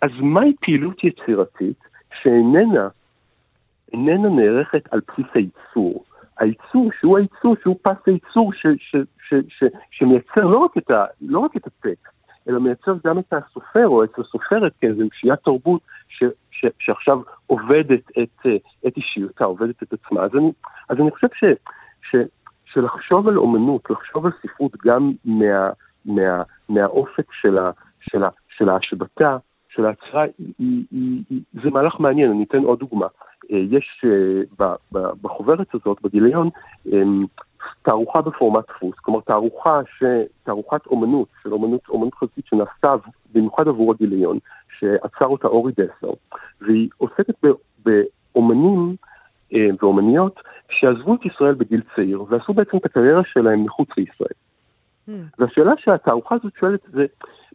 [0.03, 1.79] אז מהי פעילות יצירתית
[2.22, 2.88] שאיננה
[3.92, 6.05] איננה נערכת על בסיס הייצור?
[6.38, 8.96] הייצור שהוא הייצור, שהוא פס הייצור ש, ש,
[9.29, 12.16] ש, ש, שמייצר לא רק, את ה, לא רק את הטקסט,
[12.49, 18.11] אלא מייצר גם את הסופר או את הסופרת כאיזו אושיית תרבות ש, ש, שעכשיו עובדת
[18.22, 18.46] את,
[18.87, 20.22] את אישיותה, עובדת את עצמה.
[20.22, 20.53] אז אני,
[20.88, 21.44] אז אני חושב ש,
[22.03, 22.16] ש,
[22.64, 25.70] שלחשוב על אומנות, לחשוב על ספרות גם מה,
[26.05, 27.70] מה, מהאופק של, ה,
[28.01, 29.37] של, ה, של ההשבתה,
[29.68, 30.25] של ההצהרה,
[31.53, 33.07] זה מהלך מעניין, אני אתן עוד דוגמה.
[33.53, 34.71] אה, יש אה,
[35.23, 36.49] בחוברת הזאת, בגיליון,
[36.87, 37.21] אמ,
[37.83, 40.05] תערוכה בפורמט דפוס, כלומר תערוכה ש...
[40.43, 42.95] תערוכת אומנות, של אומנות, אומנות חזית שנעשתה
[43.35, 44.39] במיוחד עבור הגיליון,
[44.79, 46.13] שעצר אותה אורי דסר,
[46.61, 47.35] והיא עוסקת
[47.85, 48.97] באומנים
[49.55, 54.29] אה, ואומניות שעזבו את ישראל בגיל צעיר, ועשו בעצם את הקריירה שלהם מחוץ לישראל.
[55.09, 55.13] Mm.
[55.39, 57.07] והשאלה שהתערוכה הזאת שואלת זה,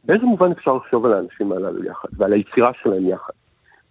[0.03, 3.33] באיזה מובן אפשר לחשוב על האנשים הללו יחד, ועל היצירה שלהם יחד?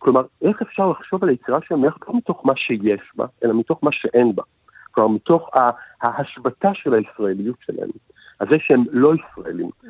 [0.00, 3.84] כלומר, איך אפשר לחשוב על היצירה שלהם יחד לא מתוך מה שיש בה, אלא מתוך
[3.84, 4.42] מה שאין בה.
[4.90, 5.50] כלומר, מתוך
[6.02, 7.88] ההשבתה של הישראליות שלהם,
[8.38, 9.70] על זה שהם לא ישראלים.
[9.82, 9.86] Mm.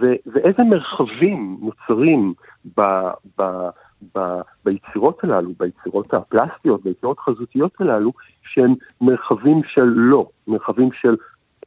[0.00, 2.34] ו- ואיזה מרחבים נוצרים
[2.76, 3.68] ב- ב-
[4.14, 11.16] ב- ביצירות הללו, ביצירות הפלסטיות, ביצירות החזותיות הללו, שהם מרחבים של לא, מרחבים של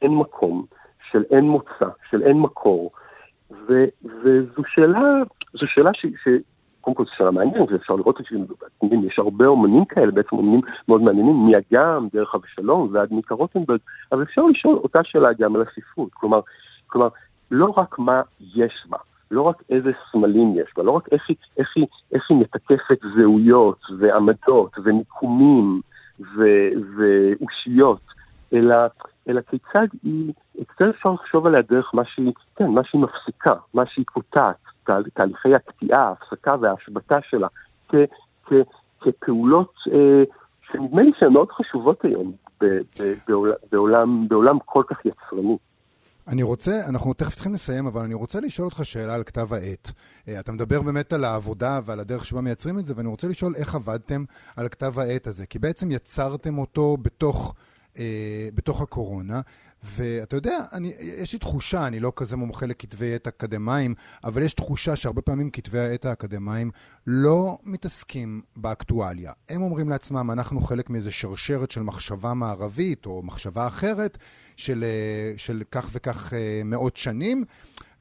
[0.02, 0.64] אין מקום,
[1.10, 2.90] של אין מוצא, של אין מקור.
[3.50, 5.00] ו- וזו שאלה,
[5.52, 6.42] זו שאלה ש- ש-
[6.82, 11.46] קודם כל זו שאלה מעניינת, ואפשר לראות שיש הרבה אומנים כאלה, בעצם אומנים מאוד מעניינים,
[11.46, 13.78] מאגם, דרך אבשלום ועד מיקה רוטנברג,
[14.12, 16.10] אבל אפשר לשאול אותה שאלה גם על הספרות.
[16.12, 16.40] כלומר,
[16.86, 17.08] כלומר,
[17.50, 18.22] לא רק מה
[18.54, 18.98] יש בה,
[19.30, 23.00] לא רק איזה סמלים יש בה, לא רק איך היא, איך היא, איך היא מתקפת
[23.16, 25.80] זהויות ועמדות ומיקומים
[26.96, 28.00] ואושיות,
[28.52, 28.76] אלא,
[29.28, 33.86] אלא כיצד היא, כיצד אפשר לחשוב עליה דרך מה שהיא, כן, מה שהיא מפסיקה, מה
[33.86, 34.56] שהיא קוטעת,
[35.14, 37.48] תהליכי הקטיעה, ההפסקה וההשבתה שלה,
[37.88, 37.94] כ,
[38.46, 38.52] כ,
[39.00, 40.22] כפעולות אה,
[40.72, 45.56] שנדמה לי שהן מאוד חשובות היום ב, ב, בעולם, בעולם, בעולם כל כך יצרני.
[46.28, 49.92] אני רוצה, אנחנו תכף צריכים לסיים, אבל אני רוצה לשאול אותך שאלה על כתב העת.
[50.28, 53.54] אה, אתה מדבר באמת על העבודה ועל הדרך שבה מייצרים את זה, ואני רוצה לשאול
[53.56, 54.24] איך עבדתם
[54.56, 57.54] על כתב העת הזה, כי בעצם יצרתם אותו בתוך,
[58.54, 59.40] בתוך הקורונה,
[59.84, 64.54] ואתה יודע, אני, יש לי תחושה, אני לא כזה מומחה לכתבי עת אקדמיים, אבל יש
[64.54, 66.70] תחושה שהרבה פעמים כתבי העת האקדמיים
[67.06, 69.32] לא מתעסקים באקטואליה.
[69.48, 74.18] הם אומרים לעצמם, אנחנו חלק מאיזה שרשרת של מחשבה מערבית או מחשבה אחרת
[74.56, 77.44] של, אה, של כך וכך אה, מאות שנים.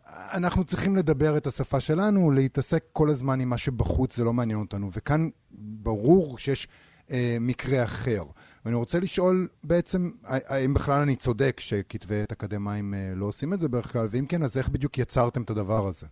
[0.08, 4.60] אנחנו צריכים לדבר את השפה שלנו, להתעסק כל הזמן עם מה שבחוץ, זה לא מעניין
[4.60, 4.90] אותנו.
[4.94, 6.68] וכאן ברור שיש
[7.12, 8.24] אה, מקרה אחר.
[8.66, 10.10] ואני רוצה לשאול בעצם,
[10.50, 14.26] האם בכלל אני צודק שכתבי עת אקדמיים אה, לא עושים את זה בדרך כלל, ואם
[14.30, 16.08] כן, אז איך בדיוק יצרתם את הדבר הזה?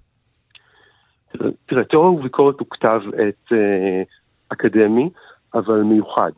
[1.65, 4.03] תראה, תיאוריה וביקורת הוא כתב עת אה,
[4.49, 5.09] אקדמי,
[5.53, 6.31] אבל מיוחד.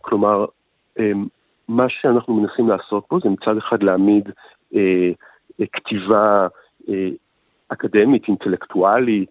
[0.00, 0.44] כלומר,
[0.98, 1.12] אה,
[1.68, 4.28] מה שאנחנו מנסים לעשות פה זה מצד אחד להעמיד
[4.74, 5.10] אה,
[5.72, 6.46] כתיבה
[7.68, 9.30] אקדמית, אינטלקטואלית,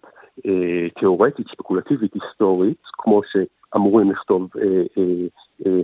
[0.98, 5.26] תיאורטית, ספקולטיבית, היסטורית, כמו שאמורים לכתוב אה, אה,
[5.66, 5.80] אה,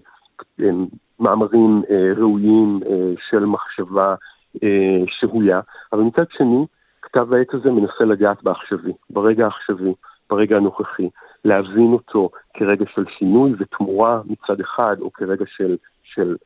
[1.21, 4.15] מאמרים אה, ראויים אה, של מחשבה
[4.63, 5.61] אה, שהויה,
[5.93, 6.67] אבל מצד שני,
[7.03, 9.95] כתב העת הזה מנסה לגעת בעכשווי, ברגע העכשווי,
[10.31, 11.09] ברגע הנוכחי,
[11.45, 16.37] להבין אותו כרגע של שינוי ותמורה מצד אחד, או כרגע של, של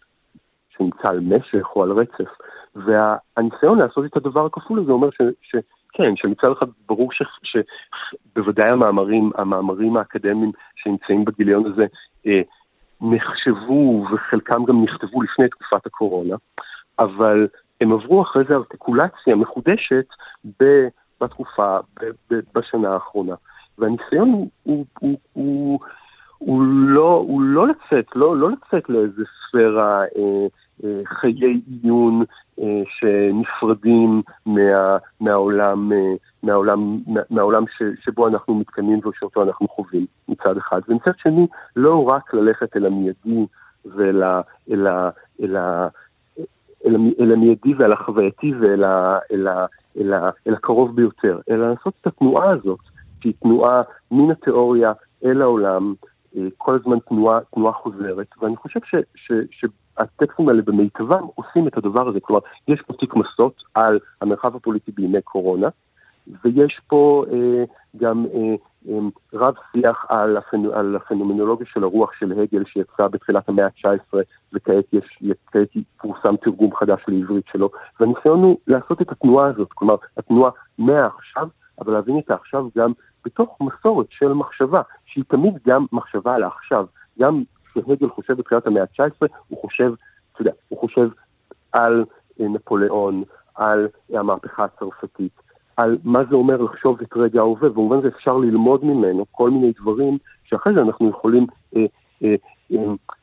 [0.76, 2.30] שנמצא על משך או על רצף.
[2.74, 9.30] והניסיון לעשות את הדבר הכפול הזה אומר ש, שכן, שמצד אחד ברור ש, שבוודאי המאמרים,
[9.34, 11.86] המאמרים האקדמיים שנמצאים בגיליון הזה
[12.26, 12.40] אה,
[13.00, 16.36] נחשבו וחלקם גם נכתבו לפני תקופת הקורונה,
[16.98, 17.48] אבל
[17.80, 20.06] הם עברו אחרי זה ארטיקולציה מחודשת
[20.60, 20.64] ב,
[21.20, 23.34] בתקופה, ב, ב, בשנה האחרונה.
[23.78, 25.78] והניסיון הוא, הוא, הוא, הוא,
[26.38, 30.46] הוא, לא, הוא לא לצאת, לא, לא לצאת לאיזה ספירה אה,
[30.84, 32.24] אה, חיי עיון
[32.60, 36.98] אה, שנפרדים מה, מהעולם, אה, מהעולם,
[37.30, 40.06] מהעולם ש, שבו אנחנו מתקיימים ושאותו אנחנו חווים
[40.40, 40.80] מצד אחד.
[40.88, 41.46] ומצד שני,
[41.76, 43.46] לא רק ללכת אל המיידי
[43.84, 45.10] ואל ה, אל ה,
[45.42, 45.88] אל ה,
[46.86, 51.70] אל, אל המיידי ואל החווייתי ואל ה, אל ה, אל ה, אל הקרוב ביותר, אלא
[51.70, 52.80] לעשות את התנועה הזאת,
[53.20, 54.92] שהיא תנועה מן התיאוריה
[55.24, 55.94] אל העולם,
[56.56, 58.80] כל הזמן תנועה, תנועה חוזרת, ואני חושב
[59.50, 62.20] שהטקסטים האלה במיטבם עושים את הדבר הזה.
[62.20, 65.68] כלומר, יש פה תיק מסות על המרחב הפוליטי בימי קורונה,
[66.44, 67.64] ויש פה אה,
[67.96, 68.54] גם אה,
[68.88, 68.98] אה,
[69.34, 70.64] רב שיח על, הפנ...
[70.74, 74.18] על הפנומנולוגיה של הרוח של הגל שיצא בתחילת המאה ה-19
[74.52, 79.96] וכעת יש, כעת פורסם תרגום חדש לעברית שלו והניסיון הוא לעשות את התנועה הזאת, כלומר
[80.16, 81.48] התנועה מהעכשיו,
[81.80, 82.92] אבל להבין את העכשיו גם
[83.24, 86.86] בתוך מסורת של מחשבה, שהיא תמיד גם מחשבה על העכשיו.
[87.18, 89.92] גם כשהגל חושב בתחילת המאה ה-19, הוא חושב,
[90.32, 91.08] אתה יודע, הוא חושב
[91.72, 92.04] על
[92.40, 93.22] אה, נפוליאון,
[93.54, 95.40] על המהפכה הצרפתית,
[95.76, 99.72] על מה זה אומר לחשוב את רגע ההווה, ובמובן זה אפשר ללמוד ממנו כל מיני
[99.80, 101.82] דברים שאחרי זה אנחנו יכולים אה,
[102.24, 102.34] אה,
[102.72, 102.78] אה,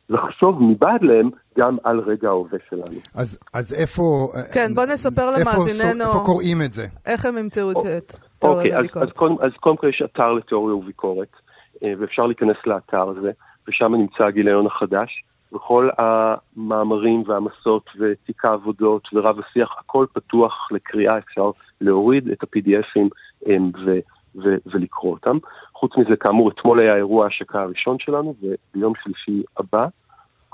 [0.09, 2.99] לחשוב מבעד להם גם על רגע ההווה שלנו.
[3.15, 4.27] אז, אז איפה...
[4.53, 6.05] כן, בוא נספר למאזיננו...
[6.05, 6.87] איפה קוראים את זה?
[7.05, 7.99] איך הם ימצאו את אוקיי,
[8.39, 9.03] תיאוריה וביקורת.
[9.03, 11.31] אז, אז, אז קודם כל יש אתר לתיאוריה וביקורת,
[11.83, 13.31] אה, ואפשר להיכנס לאתר הזה,
[13.67, 15.23] ושם נמצא הגיליון החדש.
[15.53, 23.07] וכל המאמרים והמסות ותיק העבודות ורב השיח, הכל פתוח לקריאה, אפשר להוריד את ה-PDFים
[23.85, 23.99] ו-
[24.35, 25.37] ו- ולקרוא אותם.
[25.73, 29.87] חוץ מזה, כאמור, אתמול היה אירוע ההשקה הראשון שלנו, וביום שלישי הבא,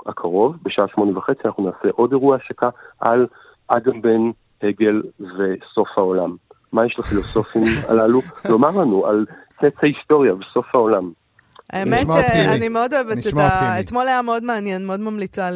[0.06, 2.68] הקרוב, בשעה שמונה וחצי, אנחנו נעשה עוד אירוע השקה
[3.00, 3.26] על
[3.68, 4.30] אדם בן
[4.62, 6.36] הגל וסוף העולם.
[6.72, 11.10] מה יש לפילוסופים הללו לומר לנו על קץ ההיסטוריה וסוף העולם?
[11.72, 13.80] האמת שאני מאוד אוהבת את ה...
[13.80, 15.50] אתמול היה מאוד מעניין, מאוד ממליצה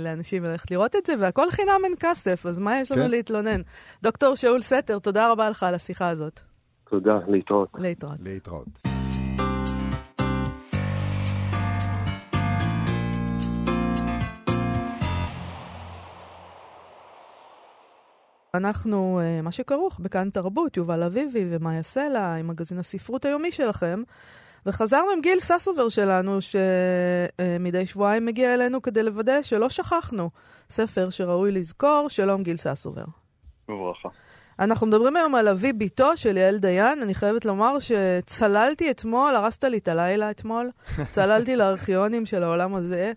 [0.00, 3.10] לאנשים ללכת לראות את זה, והכל חינם אין כסף, אז מה יש לנו כן.
[3.10, 3.60] להתלונן?
[4.02, 6.40] דוקטור שאול סתר, תודה רבה לך על השיחה הזאת.
[6.90, 7.68] תודה, להתראות.
[7.78, 8.16] להתראות.
[8.20, 8.66] להתראות.
[18.54, 24.02] אנחנו, אה, מה שכרוך בכאן תרבות, יובל אביבי ומאיה סלע, עם מגזין הספרות היומי שלכם.
[24.66, 30.30] וחזרנו עם גיל ססובר שלנו, שמדי שבועיים מגיע אלינו כדי לוודא שלא שכחנו
[30.70, 32.06] ספר שראוי לזכור.
[32.08, 33.04] שלום, גיל ססובר.
[33.68, 34.08] בברכה.
[34.58, 37.02] אנחנו מדברים היום על אבי ביתו של יעל דיין.
[37.02, 40.70] אני חייבת לומר שצללתי אתמול, הרסת לי את הלילה אתמול,
[41.10, 43.12] צללתי לארכיונים של העולם הזה.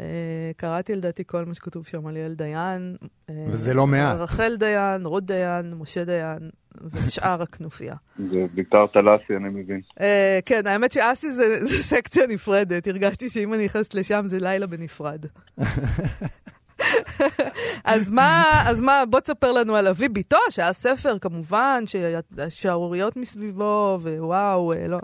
[0.00, 2.96] אה, קראתי לדעתי כל מה שכתוב שם על יעל דיין.
[3.30, 4.16] אה, וזה לא מעט.
[4.18, 6.50] רחל דיין, רות דיין, משה דיין,
[6.92, 7.94] ושאר הכנופיה.
[8.30, 9.80] זה ויתרת על אסי, אני מבין.
[10.00, 11.30] אה, כן, האמת שאסי
[11.68, 12.86] זה סקציה נפרדת.
[12.86, 15.26] הרגשתי שאם אני נכנסת לשם זה לילה בנפרד.
[17.84, 23.98] אז מה, אז מה, בוא תספר לנו על אבי ביתו, שהיה ספר כמובן, שהשערוריות מסביבו,
[24.02, 24.98] ווואו, לא,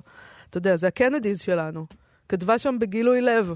[0.51, 1.87] אתה יודע, זה הקנדיז שלנו.
[2.29, 3.55] כתבה שם בגילוי לב.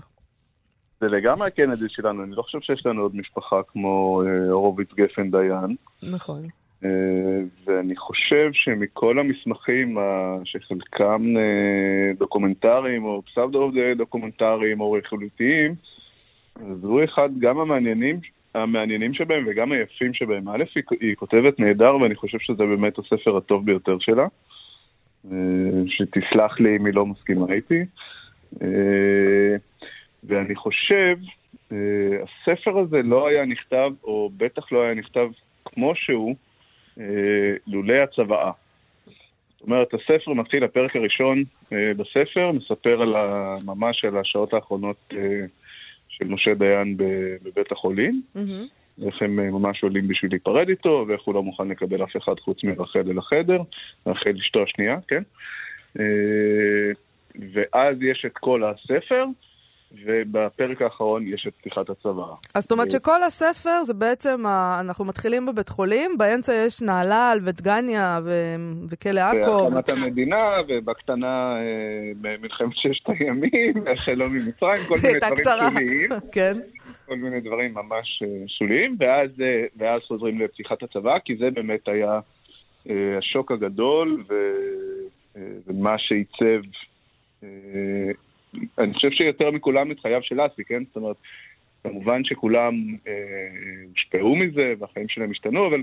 [1.02, 5.30] זה לגמרי הקנדי שלנו, אני לא חושב שיש לנו עוד משפחה כמו אה, הורוביץ גפן
[5.30, 5.76] דיין.
[6.02, 6.42] נכון.
[6.84, 6.90] אה,
[7.66, 9.98] ואני חושב שמכל המסמכים,
[10.44, 15.74] שחלקם אה, דוקומנטריים או פסאודו דוקומנטריים או רכילותיים,
[16.82, 18.20] הוא אחד גם המעניינים,
[18.54, 20.48] המעניינים שבהם וגם היפים שבהם.
[20.48, 24.26] א', היא, היא כותבת נהדר ואני חושב שזה באמת הספר הטוב ביותר שלה.
[25.86, 27.84] שתסלח לי אם היא לא מסכימה איתי.
[30.22, 31.16] ואני חושב,
[31.72, 31.76] אה,
[32.22, 35.28] הספר הזה לא היה נכתב, או בטח לא היה נכתב
[35.64, 36.34] כמו שהוא,
[37.00, 38.50] אה, לולא הצוואה.
[39.06, 43.14] זאת אומרת, הספר מתחיל, הפרק הראשון אה, בספר, מספר על
[43.64, 45.14] ממש על השעות האחרונות
[46.08, 46.96] של משה דיין
[47.42, 48.22] בבית החולים.
[48.36, 49.06] Mm-hmm.
[49.06, 52.64] איך הם ממש עולים בשביל להיפרד איתו, ואיך הוא לא מוכן לקבל אף אחד חוץ
[52.64, 53.62] מרחל אל החדר,
[54.06, 55.22] רחל אשתו השנייה, כן?
[57.52, 59.24] ואז יש את כל הספר,
[60.06, 62.24] ובפרק האחרון יש את פתיחת הצבא.
[62.54, 64.76] אז זאת אומרת שכל הספר זה בעצם, ה...
[64.80, 68.30] אנחנו מתחילים בבית חולים, באמצע יש נהלל ודגניה ו...
[68.90, 69.64] וכלא עכו.
[69.64, 76.10] והקמת המדינה, ובקטנה אה, במלחמת ששת הימים, והשלום עם מצרים, כל מיני דברים שוליים.
[76.34, 76.58] כן.
[77.06, 81.88] כל מיני דברים ממש אה, שוליים, ואז, אה, ואז חוזרים לפתיחת הצבא, כי זה באמת
[81.88, 82.20] היה
[83.18, 84.34] השוק הגדול, ו...
[85.66, 86.62] ומה שעיצב
[88.78, 90.82] אני חושב שיותר מכולם את חייו של אסי, כן?
[90.88, 91.16] זאת אומרת,
[91.84, 92.74] כמובן שכולם
[93.06, 93.12] אה,
[93.88, 95.82] הושפעו מזה והחיים שלהם השתנו, אבל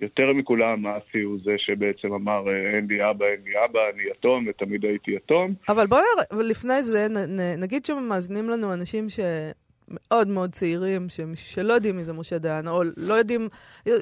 [0.00, 4.02] יותר מכולם אסי הוא זה שבעצם אמר, אה, אין לי אבא, אין לי אבא, אני
[4.10, 5.54] יתום ותמיד הייתי יתום.
[5.68, 9.20] אבל בוא נראה, לפני זה, נ, נ, נגיד שמאזינים לנו אנשים ש...
[9.90, 11.06] מאוד מאוד צעירים.
[11.34, 13.48] שלא יודעים מי זה משה דיין, או לא יודעים,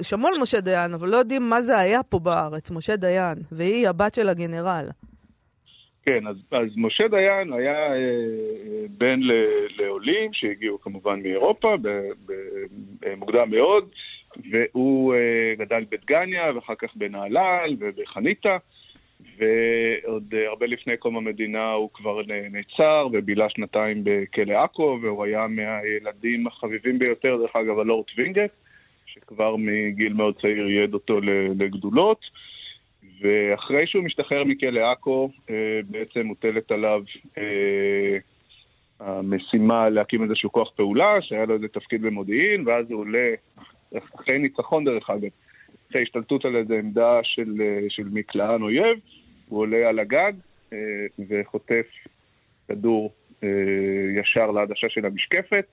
[0.01, 3.89] שמעו על משה דיין, אבל לא יודעים מה זה היה פה בארץ, משה דיין, והיא
[3.89, 4.89] הבת של הגנרל.
[6.05, 9.31] כן, אז, אז משה דיין היה אה, בן ל,
[9.77, 11.75] לעולים שהגיעו כמובן מאירופה
[13.01, 13.89] במוקדם מאוד,
[14.51, 18.57] והוא אה, גדל בדגניה ואחר כך בנהלל ובחניתה,
[19.37, 25.47] ועוד אה, הרבה לפני קום המדינה הוא כבר נעצר ובילה שנתיים בכלא עכו, והוא היה
[25.47, 28.51] מהילדים החביבים ביותר, דרך אגב, הלורד וינגט,
[29.05, 31.19] שכבר מגיל מאוד צעיר ייעד אותו
[31.57, 32.25] לגדולות.
[33.21, 37.03] ואחרי שהוא משתחרר מכלא עכו, אה, בעצם מוטלת עליו
[37.37, 38.17] אה,
[38.99, 43.29] המשימה להקים איזשהו כוח פעולה, שהיה לו איזה תפקיד במודיעין, ואז הוא עולה,
[43.97, 45.29] אחרי ניצחון דרך אגב,
[45.89, 48.99] אחרי השתלטות על איזה עמדה של, אה, של מקלען אויב,
[49.49, 50.33] הוא עולה על הגג
[51.29, 51.85] וחוטף
[52.67, 53.13] כדור
[54.15, 55.65] ישר לעדשה של המשקפת,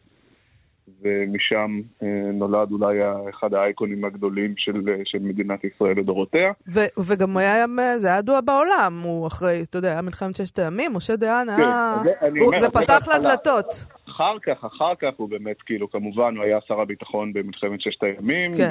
[1.02, 2.98] ומשם אה, נולד אולי
[3.30, 4.72] אחד האייקונים הגדולים של,
[5.04, 6.52] של מדינת ישראל לדורותיה.
[6.74, 7.64] ו- וגם היה,
[7.96, 11.94] זה היה ידוע בעולם, הוא אחרי, אתה יודע, היה מלחמת ששת הימים, משה דיין היה...
[12.04, 13.84] כן, הוא, אומר, זה פתח לדלתות.
[14.08, 18.50] אחר כך, אחר כך הוא באמת, כאילו, כמובן, הוא היה שר הביטחון במלחמת ששת הימים,
[18.56, 18.70] כן.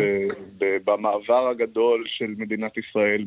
[0.59, 3.25] במעבר הגדול של מדינת ישראל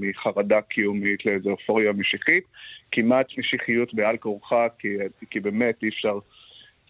[0.00, 2.44] מחרדה קיומית לאיזו אופוריה משיחית,
[2.92, 4.88] כמעט משיחיות בעל כורחה, כי,
[5.30, 6.18] כי באמת אי אפשר...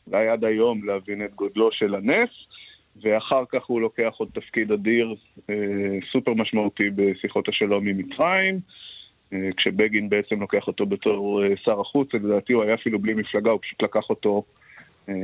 [0.07, 2.31] אולי עד היום להבין את גודלו של הנס,
[3.03, 5.15] ואחר כך הוא לוקח עוד תפקיד אדיר,
[5.51, 5.55] אה,
[6.13, 8.61] סופר משמעותי בשיחות השלום עם מצרים,
[9.33, 13.51] אה, כשבגין בעצם לוקח אותו בתור אה, שר החוץ, לדעתי הוא היה אפילו בלי מפלגה,
[13.51, 14.45] הוא פשוט לקח אותו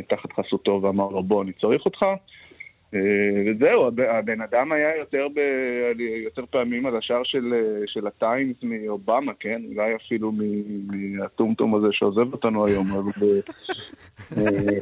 [0.08, 2.06] תחת חסותו ואמר לו בוא, אני צריך אותך.
[2.94, 3.00] אה,
[3.46, 5.38] וזהו, הבן אדם היה יותר, ב,
[6.24, 7.54] יותר פעמים על השער של,
[7.86, 9.62] של הטיימס מאובמה, כן?
[9.74, 10.32] אולי אפילו
[10.86, 12.86] מהטומטום הזה שעוזב אותנו היום.
[14.36, 14.78] אה,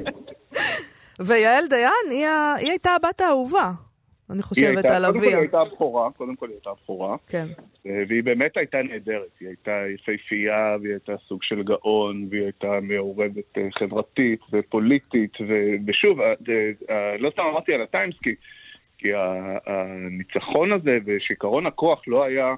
[1.26, 2.26] ויעל דיין, היא,
[2.58, 3.70] היא הייתה הבת האהובה.
[4.30, 5.12] אני חושבת על אביה.
[5.12, 7.16] קודם כל היא הייתה הבכורה, קודם כל היא הייתה הבכורה.
[7.28, 7.46] כן.
[7.86, 9.30] אה, והיא באמת הייתה נהדרת.
[9.40, 15.32] היא הייתה יפהפייה, והיא הייתה סוג של גאון, והיא הייתה מעורבת אה, חברתית ופוליטית,
[15.86, 18.34] ושוב, אה, לא סתם אמרתי על הטיימס, כי,
[18.98, 19.08] כי
[19.66, 22.54] הניצחון הזה ושיכרון הכוח לא היה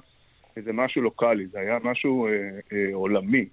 [0.57, 2.31] איזה משהו לוקאלי, זה היה משהו אה,
[2.73, 3.45] אה, עולמי.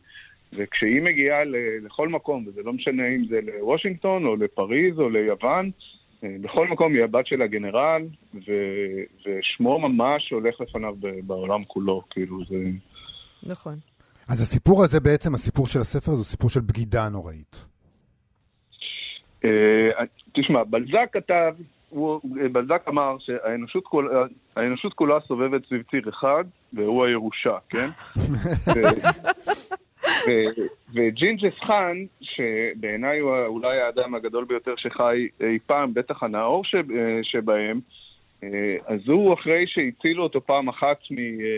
[0.53, 1.45] וכשהיא מגיעה
[1.83, 5.71] לכל מקום, וזה לא משנה אם זה לוושינגטון או לפריז או ליוון,
[6.23, 8.03] בכל מקום היא הבת של הגנרל,
[8.35, 8.53] ו,
[9.27, 12.57] ושמו ממש הולך לפניו בעולם כולו, כאילו זה...
[13.43, 13.75] נכון.
[14.29, 17.57] אז הסיפור הזה בעצם, הסיפור של הספר, זה סיפור של בגידה נוראית.
[19.45, 21.55] אה, תשמע, בלזאק כתב,
[21.89, 22.21] הוא,
[22.53, 24.25] בלזאק אמר שהאנושות כולה,
[24.95, 27.89] כולה סובבת סביב ציר אחד, והוא הירושה, כן?
[30.95, 36.63] וג'ינגיס חאן, שבעיניי הוא אולי האדם הגדול ביותר שחי אי פעם, בטח הנאור
[37.23, 37.81] שבהם,
[38.45, 40.99] אה, אז הוא, אחרי שהצילו אותו פעם אחת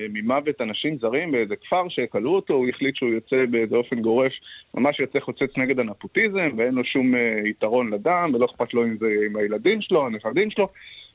[0.08, 4.32] ממוות אנשים זרים באיזה כפר שכלאו אותו, הוא החליט שהוא יוצא באיזה אופן גורף,
[4.74, 8.96] ממש יוצא חוצץ נגד הנפוטיזם, ואין לו שום אה, יתרון לדם, ולא אכפת לו אם
[8.96, 10.68] זה עם הילדים שלו, הנכדים שלו.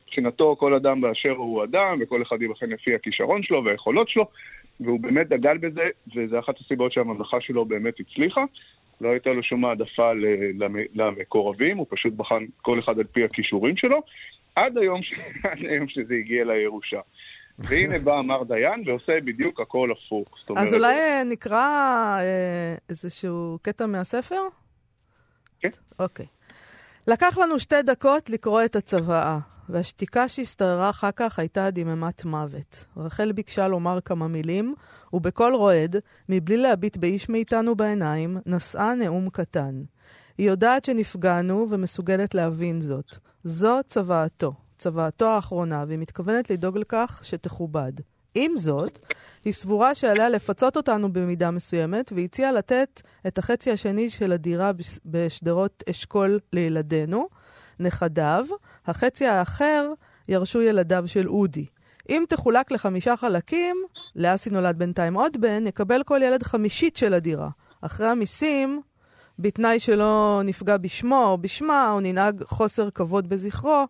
[0.07, 4.25] מבחינתו כל אדם באשר הוא אדם, וכל אחד ייבחן לפי הכישרון שלו והיכולות שלו,
[4.79, 8.43] והוא באמת דגל בזה, וזו אחת הסיבות שהממלכה שלו באמת הצליחה.
[9.01, 10.11] לא הייתה לו שום העדפה
[10.93, 14.01] למקורבים, הוא פשוט בחן כל אחד על פי הכישורים שלו,
[14.55, 15.13] עד היום, ש...
[15.51, 16.99] עד היום שזה הגיע לירושה.
[17.59, 20.27] והנה בא מר דיין ועושה בדיוק הכל הפוך.
[20.57, 21.57] אז אולי אה, נקרא
[22.19, 24.41] אה, איזשהו קטע מהספר?
[25.59, 25.69] כן.
[25.99, 26.25] אוקיי.
[27.07, 29.37] לקח לנו שתי דקות לקרוא את הצוואה.
[29.69, 32.85] והשתיקה שהשתררה אחר כך הייתה דממת מוות.
[32.97, 34.75] רחל ביקשה לומר כמה מילים,
[35.13, 35.95] ובקול רועד,
[36.29, 39.81] מבלי להביט באיש מאיתנו בעיניים, נשאה נאום קטן.
[40.37, 43.15] היא יודעת שנפגענו ומסוגלת להבין זאת.
[43.43, 47.93] זו צוואתו, צוואתו האחרונה, והיא מתכוונת לדאוג לכך שתכובד.
[48.35, 48.99] עם זאת,
[49.45, 54.71] היא סבורה שעליה לפצות אותנו במידה מסוימת, והציעה לתת את החצי השני של הדירה
[55.05, 57.27] בשדרות אשכול לילדינו,
[57.79, 58.45] נכדיו,
[58.85, 59.93] החצי האחר
[60.27, 61.65] ירשו ילדיו של אודי.
[62.09, 63.77] אם תחולק לחמישה חלקים,
[64.15, 67.49] לאסי נולד בינתיים עוד בן, יקבל כל ילד חמישית של הדירה.
[67.81, 68.81] אחרי המיסים,
[69.39, 73.85] בתנאי שלא נפגע בשמו או בשמה, או ננהג חוסר כבוד בזכרו,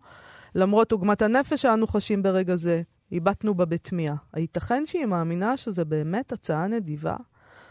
[0.54, 2.82] למרות עוגמת הנפש שאנו חשים ברגע זה,
[3.12, 4.16] הבטנו בה בתמיהה.
[4.32, 7.16] הייתכן שהיא מאמינה שזו באמת הצעה נדיבה?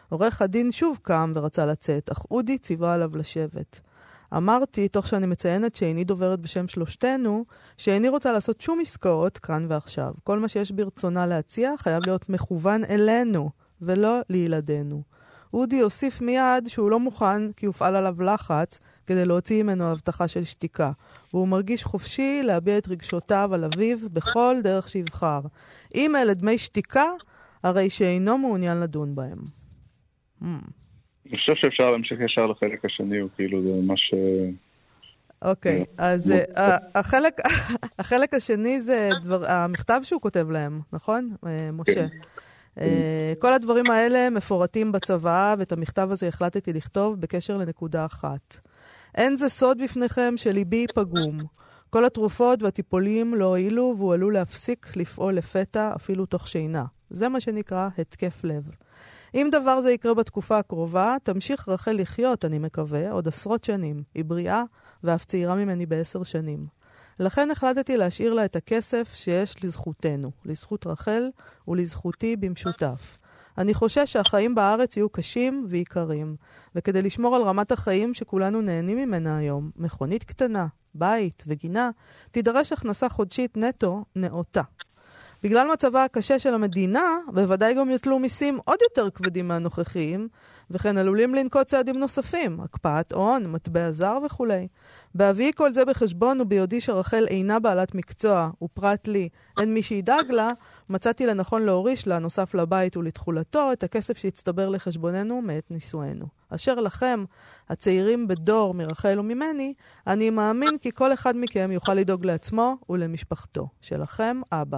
[0.10, 3.80] עורך הדין שוב קם ורצה לצאת, אך אודי ציווה עליו לשבת.
[4.34, 7.46] אמרתי, תוך שאני מציינת שאיני דוברת בשם שלושתנו,
[7.78, 10.14] שאיני רוצה לעשות שום עסקאות כאן ועכשיו.
[10.24, 13.50] כל מה שיש ברצונה להציע חייב להיות מכוון אלינו,
[13.82, 15.02] ולא לילדינו.
[15.54, 20.44] אודי הוסיף מיד שהוא לא מוכן כי הופעל עליו לחץ כדי להוציא ממנו הבטחה של
[20.44, 20.92] שתיקה,
[21.34, 25.42] והוא מרגיש חופשי להביע את רגשותיו על אביו בכל דרך שיבחר.
[25.96, 27.06] אם אלה דמי שתיקה,
[27.64, 29.40] הרי שאינו מעוניין לדון בהם.
[30.42, 30.46] Hmm.
[31.30, 34.14] אני חושב שאפשר להמשיך ישר לחלק השני, הוא כאילו זה ממש...
[34.14, 34.50] אה,
[35.52, 36.78] אוקיי, אה, אז אה,
[38.00, 39.10] החלק, השני זה
[39.48, 41.36] המכתב שהוא כותב להם, נכון,
[41.74, 42.08] משה?
[42.76, 42.86] כן.
[43.40, 48.60] כל הדברים האלה מפורטים בצוואה, ואת המכתב הזה החלטתי לכתוב בקשר לנקודה אחת.
[49.16, 51.40] אין זה סוד בפניכם שליבי פגום.
[51.90, 56.86] כל התרופות והטיפולים לא הועילו, והוא עלול להפסיק לפעול לפתע, אפילו תוך שינה.
[57.10, 58.64] זה מה שנקרא התקף לב.
[59.36, 64.04] אם דבר זה יקרה בתקופה הקרובה, תמשיך רחל לחיות, אני מקווה, עוד עשרות שנים.
[64.16, 64.64] היא בריאה
[65.04, 66.68] ואף צעירה ממני בעשר שנים.
[67.20, 71.30] לכן החלטתי להשאיר לה את הכסף שיש לזכותנו, לזכות רחל
[71.68, 73.18] ולזכותי במשותף.
[73.58, 76.36] אני חושש שהחיים בארץ יהיו קשים ויקרים,
[76.76, 81.90] וכדי לשמור על רמת החיים שכולנו נהנים ממנה היום, מכונית קטנה, בית וגינה,
[82.32, 84.62] תידרש הכנסה חודשית נטו נאותה.
[85.44, 90.28] בגלל מצבה הקשה של המדינה, בוודאי גם יוטלו מיסים עוד יותר כבדים מהנוכחיים,
[90.72, 94.68] וכן עלולים לנקוט צעדים נוספים, הקפאת הון, מטבע זר וכולי.
[95.16, 99.30] בהביאי כל זה בחשבון וביודעי שרחל אינה בעלת מקצוע, ופרט לי
[99.60, 100.52] אין מי שידאג לה,
[100.90, 106.26] מצאתי לנכון להוריש לה, נוסף לבית ולתכולתו, את הכסף שהצטבר לחשבוננו מאת נישואינו.
[106.50, 107.24] אשר לכם,
[107.70, 109.74] הצעירים בדור מרחל וממני,
[110.08, 113.68] אני מאמין כי כל אחד מכם יוכל לדאוג לעצמו ולמשפחתו.
[113.82, 114.78] שלכם, אבא.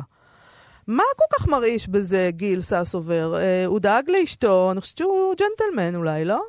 [0.90, 3.34] מה כל כך מרעיש בזה, גיל ססובר?
[3.38, 6.40] אה, הוא דאג לאשתו, אני חושבת שהוא ג'נטלמן אולי, לא?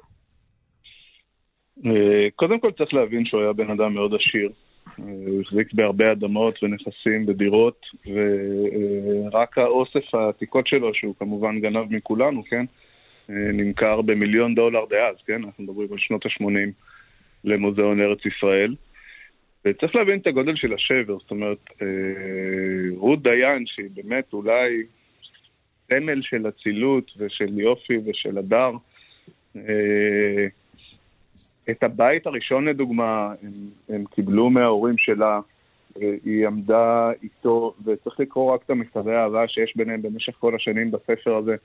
[1.86, 4.50] אה, קודם כל צריך להבין שהוא היה בן אדם מאוד עשיר.
[4.98, 12.42] אה, הוא החזיק בהרבה אדמות ונכסים ודירות, ורק האוסף העתיקות שלו, שהוא כמובן גנב מכולנו,
[12.44, 12.64] כן?
[13.28, 15.44] נמכר במיליון דולר דאז, כן?
[15.44, 16.70] אנחנו מדברים על שנות ה-80
[17.44, 18.74] למוזיאון ארץ ישראל.
[19.64, 21.86] וצריך להבין את הגודל של השבר, זאת אומרת, אה,
[22.96, 24.82] רות דיין, שהיא באמת אולי
[25.90, 28.72] סמל של אצילות ושל יופי ושל הדר,
[29.56, 30.46] אה,
[31.70, 33.52] את הבית הראשון לדוגמה, הם,
[33.88, 35.40] הם קיבלו מההורים שלה,
[35.96, 41.36] היא עמדה איתו, וצריך לקרוא רק את המכתבי האהבה שיש ביניהם במשך כל השנים בספר
[41.36, 41.56] הזה,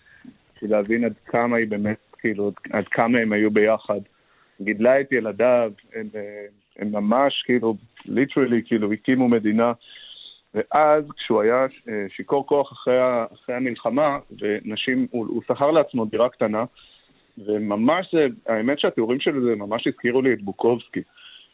[0.55, 3.99] בשביל להבין עד כמה היא באמת, כאילו, עד כמה הם היו ביחד.
[4.61, 6.07] גידלה את ילדיו, הם,
[6.79, 9.71] הם ממש כאילו, ליטרלי, כאילו, הקימו מדינה.
[10.55, 12.99] ואז כשהוא היה אה, שיכור כוח אחרי,
[13.33, 16.63] אחרי המלחמה, ונשים, הוא, הוא שכר לעצמו דירה קטנה,
[17.37, 21.01] וממש זה, האמת שהתיאורים של זה ממש הזכירו לי את בוקובסקי,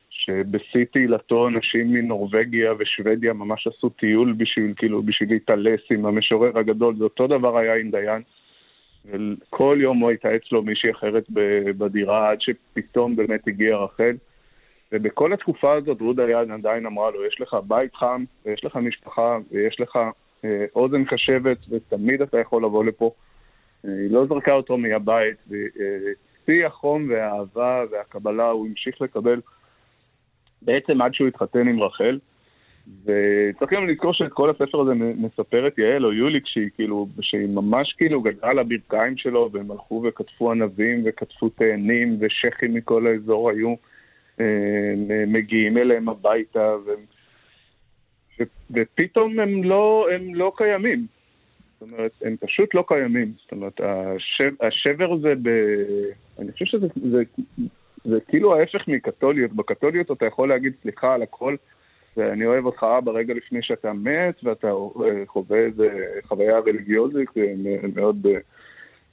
[0.10, 6.96] שבשיא תהילתו נשים מנורבגיה ושוודיה ממש עשו טיול בשביל, כאילו, בשביל להתעלס עם המשורר הגדול,
[6.98, 8.22] זה אותו דבר היה עם דיין.
[9.06, 11.24] וכל יום הוא הייתה אצלו מישהי אחרת
[11.78, 14.16] בדירה, עד שפתאום באמת הגיעה רחל.
[14.92, 19.38] ובכל התקופה הזאת רות דיין עדיין אמרה לו, יש לך בית חם, ויש לך משפחה,
[19.52, 20.00] ויש לך
[20.46, 23.12] אה, אוזן קשבת, ותמיד אתה יכול לבוא לפה.
[23.86, 29.42] אה, היא לא זרקה אותו מהבית, ושיא החום והאהבה והקבלה הוא המשיך לקבל
[30.62, 32.20] בעצם עד שהוא התחתן עם רחל.
[33.06, 37.94] וצריך גם לזכור שאת כל הספר הזה מספרת יעל או יולי, כשהיא כאילו, שהיא ממש
[37.98, 43.70] כאילו גדלה על הברכיים שלו, והם הלכו וכתפו ענבים וכתפו תאנים ושחים מכל האזור היו
[43.70, 43.76] אה,
[45.28, 46.90] מגיעים אליהם הביתה, ו...
[48.40, 48.44] ו...
[48.72, 51.06] ופתאום הם לא, הם לא קיימים.
[51.80, 53.34] זאת אומרת, הם פשוט לא קיימים.
[53.42, 54.52] זאת אומרת, השב...
[54.62, 55.50] השבר זה ב...
[56.40, 57.24] אני חושב שזה זה...
[58.06, 59.52] זה כאילו ההפך מקתוליות.
[59.52, 61.56] בקתוליות אתה יכול להגיד סליחה על הכל.
[62.18, 65.90] ואני אוהב אותך אבא רגע לפני שאתה מת, ואתה אה, חווה איזה
[66.24, 67.54] חוויה רליגיוזית אה,
[67.96, 68.40] מאוד אה,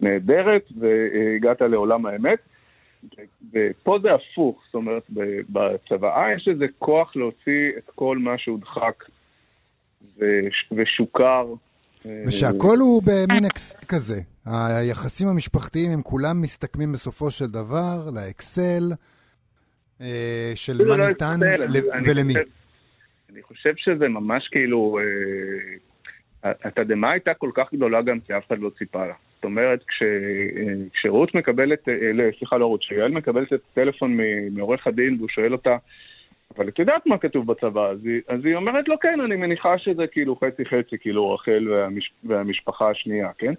[0.01, 2.39] נהדרת, והגעת לעולם האמת.
[3.53, 5.03] ופה זה הפוך, זאת אומרת,
[5.49, 9.05] בצוואה יש איזה כוח להוציא את כל מה שהודחק
[10.73, 11.47] ושוקר
[12.27, 14.21] ושהכול הוא במין אקסל כזה.
[14.47, 18.93] היחסים המשפחתיים הם כולם מסתכמים בסופו של דבר לאקסל
[20.01, 22.35] אה, של זה מה לא ניתן אקסל, ל- אני ולמי.
[22.35, 22.45] חושב-
[23.33, 24.99] אני חושב שזה ממש כאילו...
[26.45, 29.15] אה, התדהמה הייתה כל כך גדולה גם כי אף אחד לא ציפה לה.
[29.39, 30.03] זאת אומרת, כש,
[30.93, 34.19] כשרות מקבלת, אה, לא, סליחה, לא רות, כשיעל מקבלת את הטלפון
[34.51, 35.77] מעורך הדין והוא שואל אותה,
[36.57, 39.79] אבל את יודעת מה כתוב בצבא, אז היא, אז היא אומרת לו, כן, אני מניחה
[39.79, 43.55] שזה כאילו חצי-חצי, כאילו רחל והמש, והמשפחה השנייה, כן?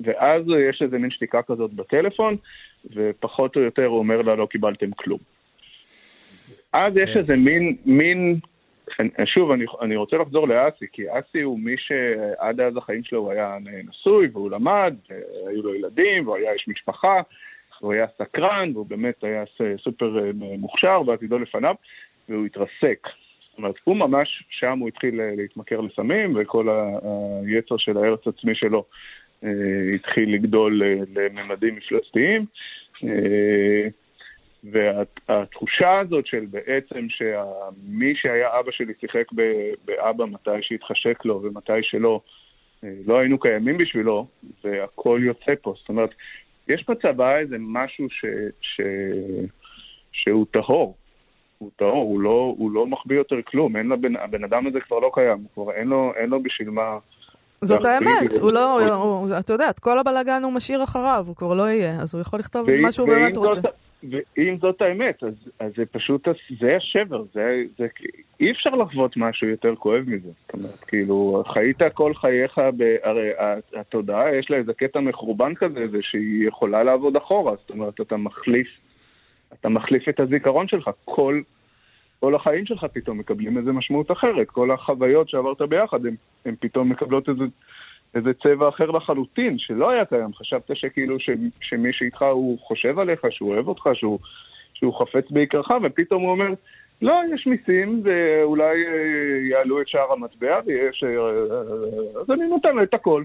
[0.00, 2.36] ואז יש איזה מין שתיקה כזאת בטלפון,
[2.94, 5.18] ופחות או יותר הוא אומר לה, לא קיבלתם כלום.
[6.72, 7.20] אז יש כן.
[7.20, 8.38] איזה מין, מין,
[9.24, 13.32] שוב, אני, אני רוצה לחזור לאסי, כי אסי הוא מי שעד אז החיים שלו הוא
[13.32, 13.56] היה
[13.88, 17.20] נשוי, והוא למד, והיו לו ילדים, והוא היה איש משפחה,
[17.78, 19.44] הוא היה סקרן, והוא באמת היה
[19.82, 21.74] סופר אה, מוכשר ועתידו לפניו,
[22.28, 23.08] והוא התרסק.
[23.52, 26.68] זאת אומרת, הוא ממש, שם הוא התחיל אה, להתמכר לסמים, וכל
[27.46, 28.84] היצר של הארץ עצמי שלו
[29.44, 29.50] אה,
[29.94, 32.46] התחיל לגדול אה, לממדים מפלצתיים.
[34.64, 39.24] והתחושה הזאת של בעצם שמי שהיה אבא שלי שיחק
[39.84, 42.20] באבא מתי שהתחשק לו ומתי שלא,
[42.84, 44.26] אה, לא היינו קיימים בשבילו,
[44.64, 45.74] והכל יוצא פה.
[45.80, 46.10] זאת אומרת,
[46.68, 48.24] יש בצבא איזה משהו ש,
[48.60, 48.80] ש,
[50.12, 50.94] שהוא טהור.
[51.58, 54.98] הוא טהור, הוא לא, הוא לא מחביא יותר כלום, אין לבן, הבן אדם הזה כבר
[54.98, 56.98] לא קיים, כבר אין לו, אין לו בשביל מה...
[57.60, 61.36] זאת האמת, הוא לא, הוא- הוא- אתה יודע, את כל הבלאגן הוא משאיר אחריו, הוא
[61.36, 63.68] כבר לא יהיה, אז הוא יכול לכתוב מה שהוא באמת זאת- רוצה.
[64.10, 66.28] ואם זאת האמת, אז, אז זה פשוט,
[66.60, 67.86] זה השבר, זה, זה,
[68.40, 70.28] אי אפשר לחוות משהו יותר כואב מזה.
[70.46, 73.30] זאת אומרת, כאילו, חיית כל חייך, ב, הרי
[73.76, 78.16] התודעה, יש לה איזה קטע מחורבן כזה, זה שהיא יכולה לעבוד אחורה, זאת אומרת, אתה
[78.16, 78.68] מחליף,
[79.52, 81.40] אתה מחליף את הזיכרון שלך, כל,
[82.20, 86.00] כל החיים שלך פתאום מקבלים איזה משמעות אחרת, כל החוויות שעברת ביחד,
[86.44, 87.44] הן פתאום מקבלות איזה...
[88.14, 90.34] איזה צבע אחר לחלוטין, שלא היה קיים.
[90.34, 94.18] חשבת שכאילו ש, שמי שאיתך הוא חושב עליך, שהוא אוהב אותך, שהוא,
[94.74, 96.48] שהוא חפץ ביקרך, ופתאום הוא אומר,
[97.02, 101.04] לא, יש מיסים, ואולי אה, יעלו את שער המטבע, ויש...
[101.04, 103.24] אה, אה, אז אני נותן לו את הכל.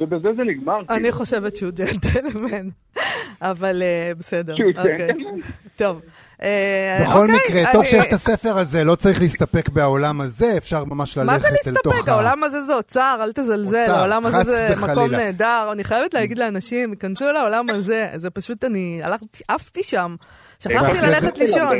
[0.00, 0.80] ובזה זה נגמר.
[0.90, 1.12] אני.
[1.12, 2.68] חושבת שהוא ג'נטלמן,
[3.40, 4.98] אבל אה, בסדר, שהוא אוקיי.
[4.98, 5.40] ג'נטלמן.
[5.76, 6.00] טוב.
[6.42, 10.84] אה, בכל אוקיי, מקרה, טוב שיש את הספר הזה, לא צריך להסתפק בעולם הזה, אפשר
[10.84, 12.08] ממש ללכת מה זה אל תוך להסתפק?
[12.08, 14.74] העולם הזה זה אוצר, אל תזלזל, העולם הזה חס זה.
[14.76, 15.68] מקום נהדר.
[15.72, 20.16] אני חייבת להגיד לאנשים, היכנסו לעולם הזה, זה פשוט, אני הלכתי, עפתי שם,
[20.58, 21.76] שכחתי ללכת לישון.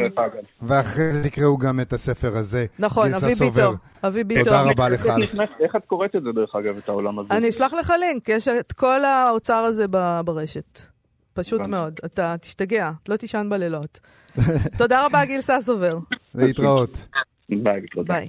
[0.63, 2.67] ואחרי זה תקראו גם את הספר הזה.
[2.79, 3.71] נכון, אבי סובר.
[3.71, 4.45] ביטו, אבי ביטו.
[4.45, 5.07] תודה רבה לך.
[5.61, 7.29] איך את קוראת את זה, דרך אגב, את העולם הזה?
[7.31, 9.89] אני אשלח לך לינק, יש את כל האוצר הזה
[10.25, 10.81] ברשת.
[11.35, 11.67] פשוט.
[11.67, 14.01] מאוד, אתה תשתגע, לא תישן בלילות.
[14.79, 15.99] תודה רבה, גיל ססובר.
[16.35, 17.07] להתראות.
[17.49, 18.29] ביי,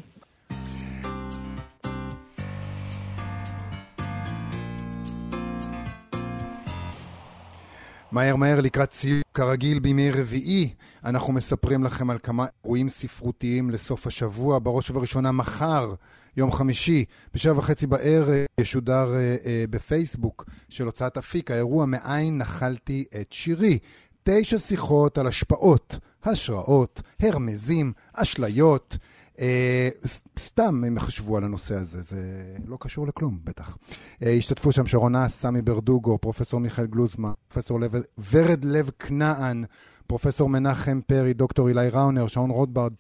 [8.12, 10.74] מהר מהר לקראת סיום, כרגיל בימי רביעי,
[11.06, 14.60] אנחנו מספרים לכם על כמה אירועים ספרותיים לסוף השבוע.
[14.60, 15.94] בראש ובראשונה מחר,
[16.38, 18.30] יום חמישי, בשבע וחצי בערב,
[18.60, 23.80] ישודר אה, אה, בפייסבוק של הוצאת אפיק, האירוע מאין נחלתי את שירי.
[24.24, 28.98] תשע שיחות על השפעות, השראות, הרמזים, אשליות.
[29.42, 29.90] אה,
[30.40, 32.18] סתם הם חשבו על הנושא הזה, זה
[32.66, 33.78] לא קשור לכלום, בטח.
[34.24, 37.96] אה, השתתפו שם שרון אס, סמי ברדוגו, פרופסור מיכאל גלוזמן, פרופסור לב,
[38.32, 39.64] ורד לב כנען,
[40.08, 42.94] פרופסור מנחם פרי, דוקטור אילי ראונר, שרון רוטברד,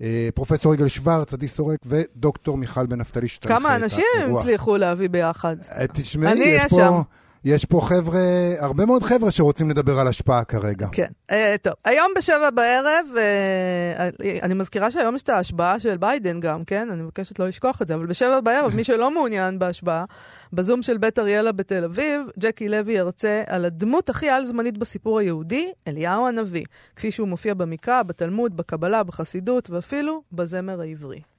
[0.00, 4.76] אה, פרופסור יגאל שוורץ, עדי סורק ודוקטור מיכל בן נפתלי שתנחה כמה אנשים הם הצליחו
[4.76, 5.56] להביא ביחד?
[5.92, 7.02] תשמעי, אני יש פה.
[7.44, 8.20] יש פה חבר'ה,
[8.58, 10.86] הרבה מאוד חבר'ה שרוצים לדבר על השפעה כרגע.
[10.92, 11.06] כן.
[11.30, 14.08] אה, טוב, היום בשבע בערב, אה,
[14.42, 16.88] אני מזכירה שהיום יש את ההשבעה של ביידן גם, כן?
[16.90, 20.04] אני מבקשת לא לשכוח את זה, אבל בשבע בערב, מי שלא מעוניין בהשבעה,
[20.52, 25.72] בזום של בית אריאלה בתל אביב, ג'קי לוי ירצה על הדמות הכי על-זמנית בסיפור היהודי,
[25.88, 26.64] אליהו הנביא,
[26.96, 31.31] כפי שהוא מופיע במקרא, בתלמוד, בקבלה, בחסידות ואפילו בזמר העברי.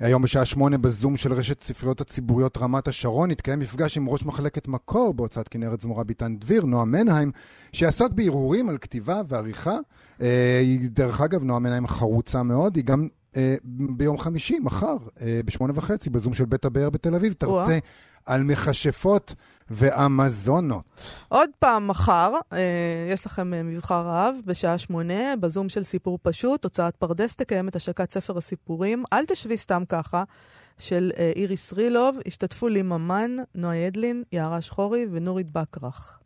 [0.00, 4.68] היום בשעה שמונה בזום של רשת ספריות הציבוריות רמת השרון התקיים מפגש עם ראש מחלקת
[4.68, 7.32] מקור בהוצאת כנרת זמורה ביטן דביר, נועה מנהיים,
[7.72, 9.78] שיעסוק בהרהורים על כתיבה ועריכה.
[10.20, 13.54] אה, היא, דרך אגב, נועה מנהיים חרוצה מאוד, היא גם אה,
[13.96, 17.32] ביום חמישי, מחר, אה, בשמונה וחצי, בזום של בית הבאר בתל אביב.
[17.32, 17.78] תרצה
[18.26, 19.34] על מכשפות
[19.70, 21.10] ואמזונות.
[21.28, 22.58] עוד פעם, מחר, אה,
[23.12, 27.76] יש לכם אה, מבחר רב, בשעה שמונה, בזום של סיפור פשוט, הוצאת פרדס תקיים את
[27.76, 29.04] השקת ספר הסיפורים.
[29.12, 30.24] אל תשבי סתם ככה,
[30.78, 32.16] של אה, איריס רילוב.
[32.26, 36.18] השתתפו לי ממן, נועה ידלין, יערה שחורי ונורית בקרח.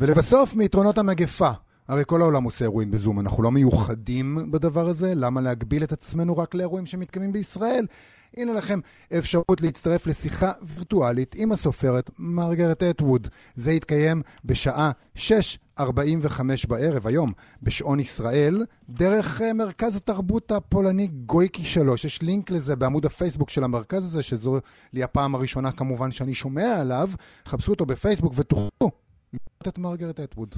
[0.00, 1.50] ולבסוף, מיתרונות המגפה.
[1.88, 6.38] הרי כל העולם עושה אירועים בזום, אנחנו לא מיוחדים בדבר הזה, למה להגביל את עצמנו
[6.38, 7.86] רק לאירועים שמתקיימים בישראל?
[8.36, 8.80] הנה לכם
[9.18, 13.28] אפשרות להצטרף לשיחה וירטואלית עם הסופרת מרגרט אטווד.
[13.56, 15.80] זה יתקיים בשעה 6.45
[16.68, 22.04] בערב, היום, בשעון ישראל, דרך uh, מרכז התרבות הפולני גויקי 3.
[22.04, 24.58] יש לינק לזה בעמוד הפייסבוק של המרכז הזה, שזו
[24.92, 27.10] לי הפעם הראשונה כמובן שאני שומע עליו.
[27.46, 28.90] חפשו אותו בפייסבוק ותוכלו
[29.68, 30.54] את מרגרט אטווד.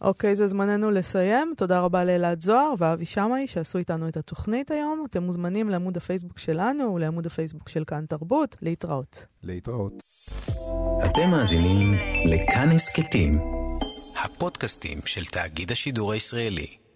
[0.00, 1.54] אוקיי, זה זמננו לסיים.
[1.56, 5.04] תודה רבה לאלעד זוהר ואבי שמאי שעשו איתנו את התוכנית היום.
[5.10, 8.56] אתם מוזמנים לעמוד הפייסבוק שלנו ולעמוד הפייסבוק של כאן תרבות.
[8.62, 9.26] להתראות.
[9.42, 9.92] להתראות.
[11.04, 11.94] אתם מאזינים
[12.24, 13.38] לכאן הסכתים,
[14.24, 16.87] הפודקאסטים של תאגיד השידור הישראלי.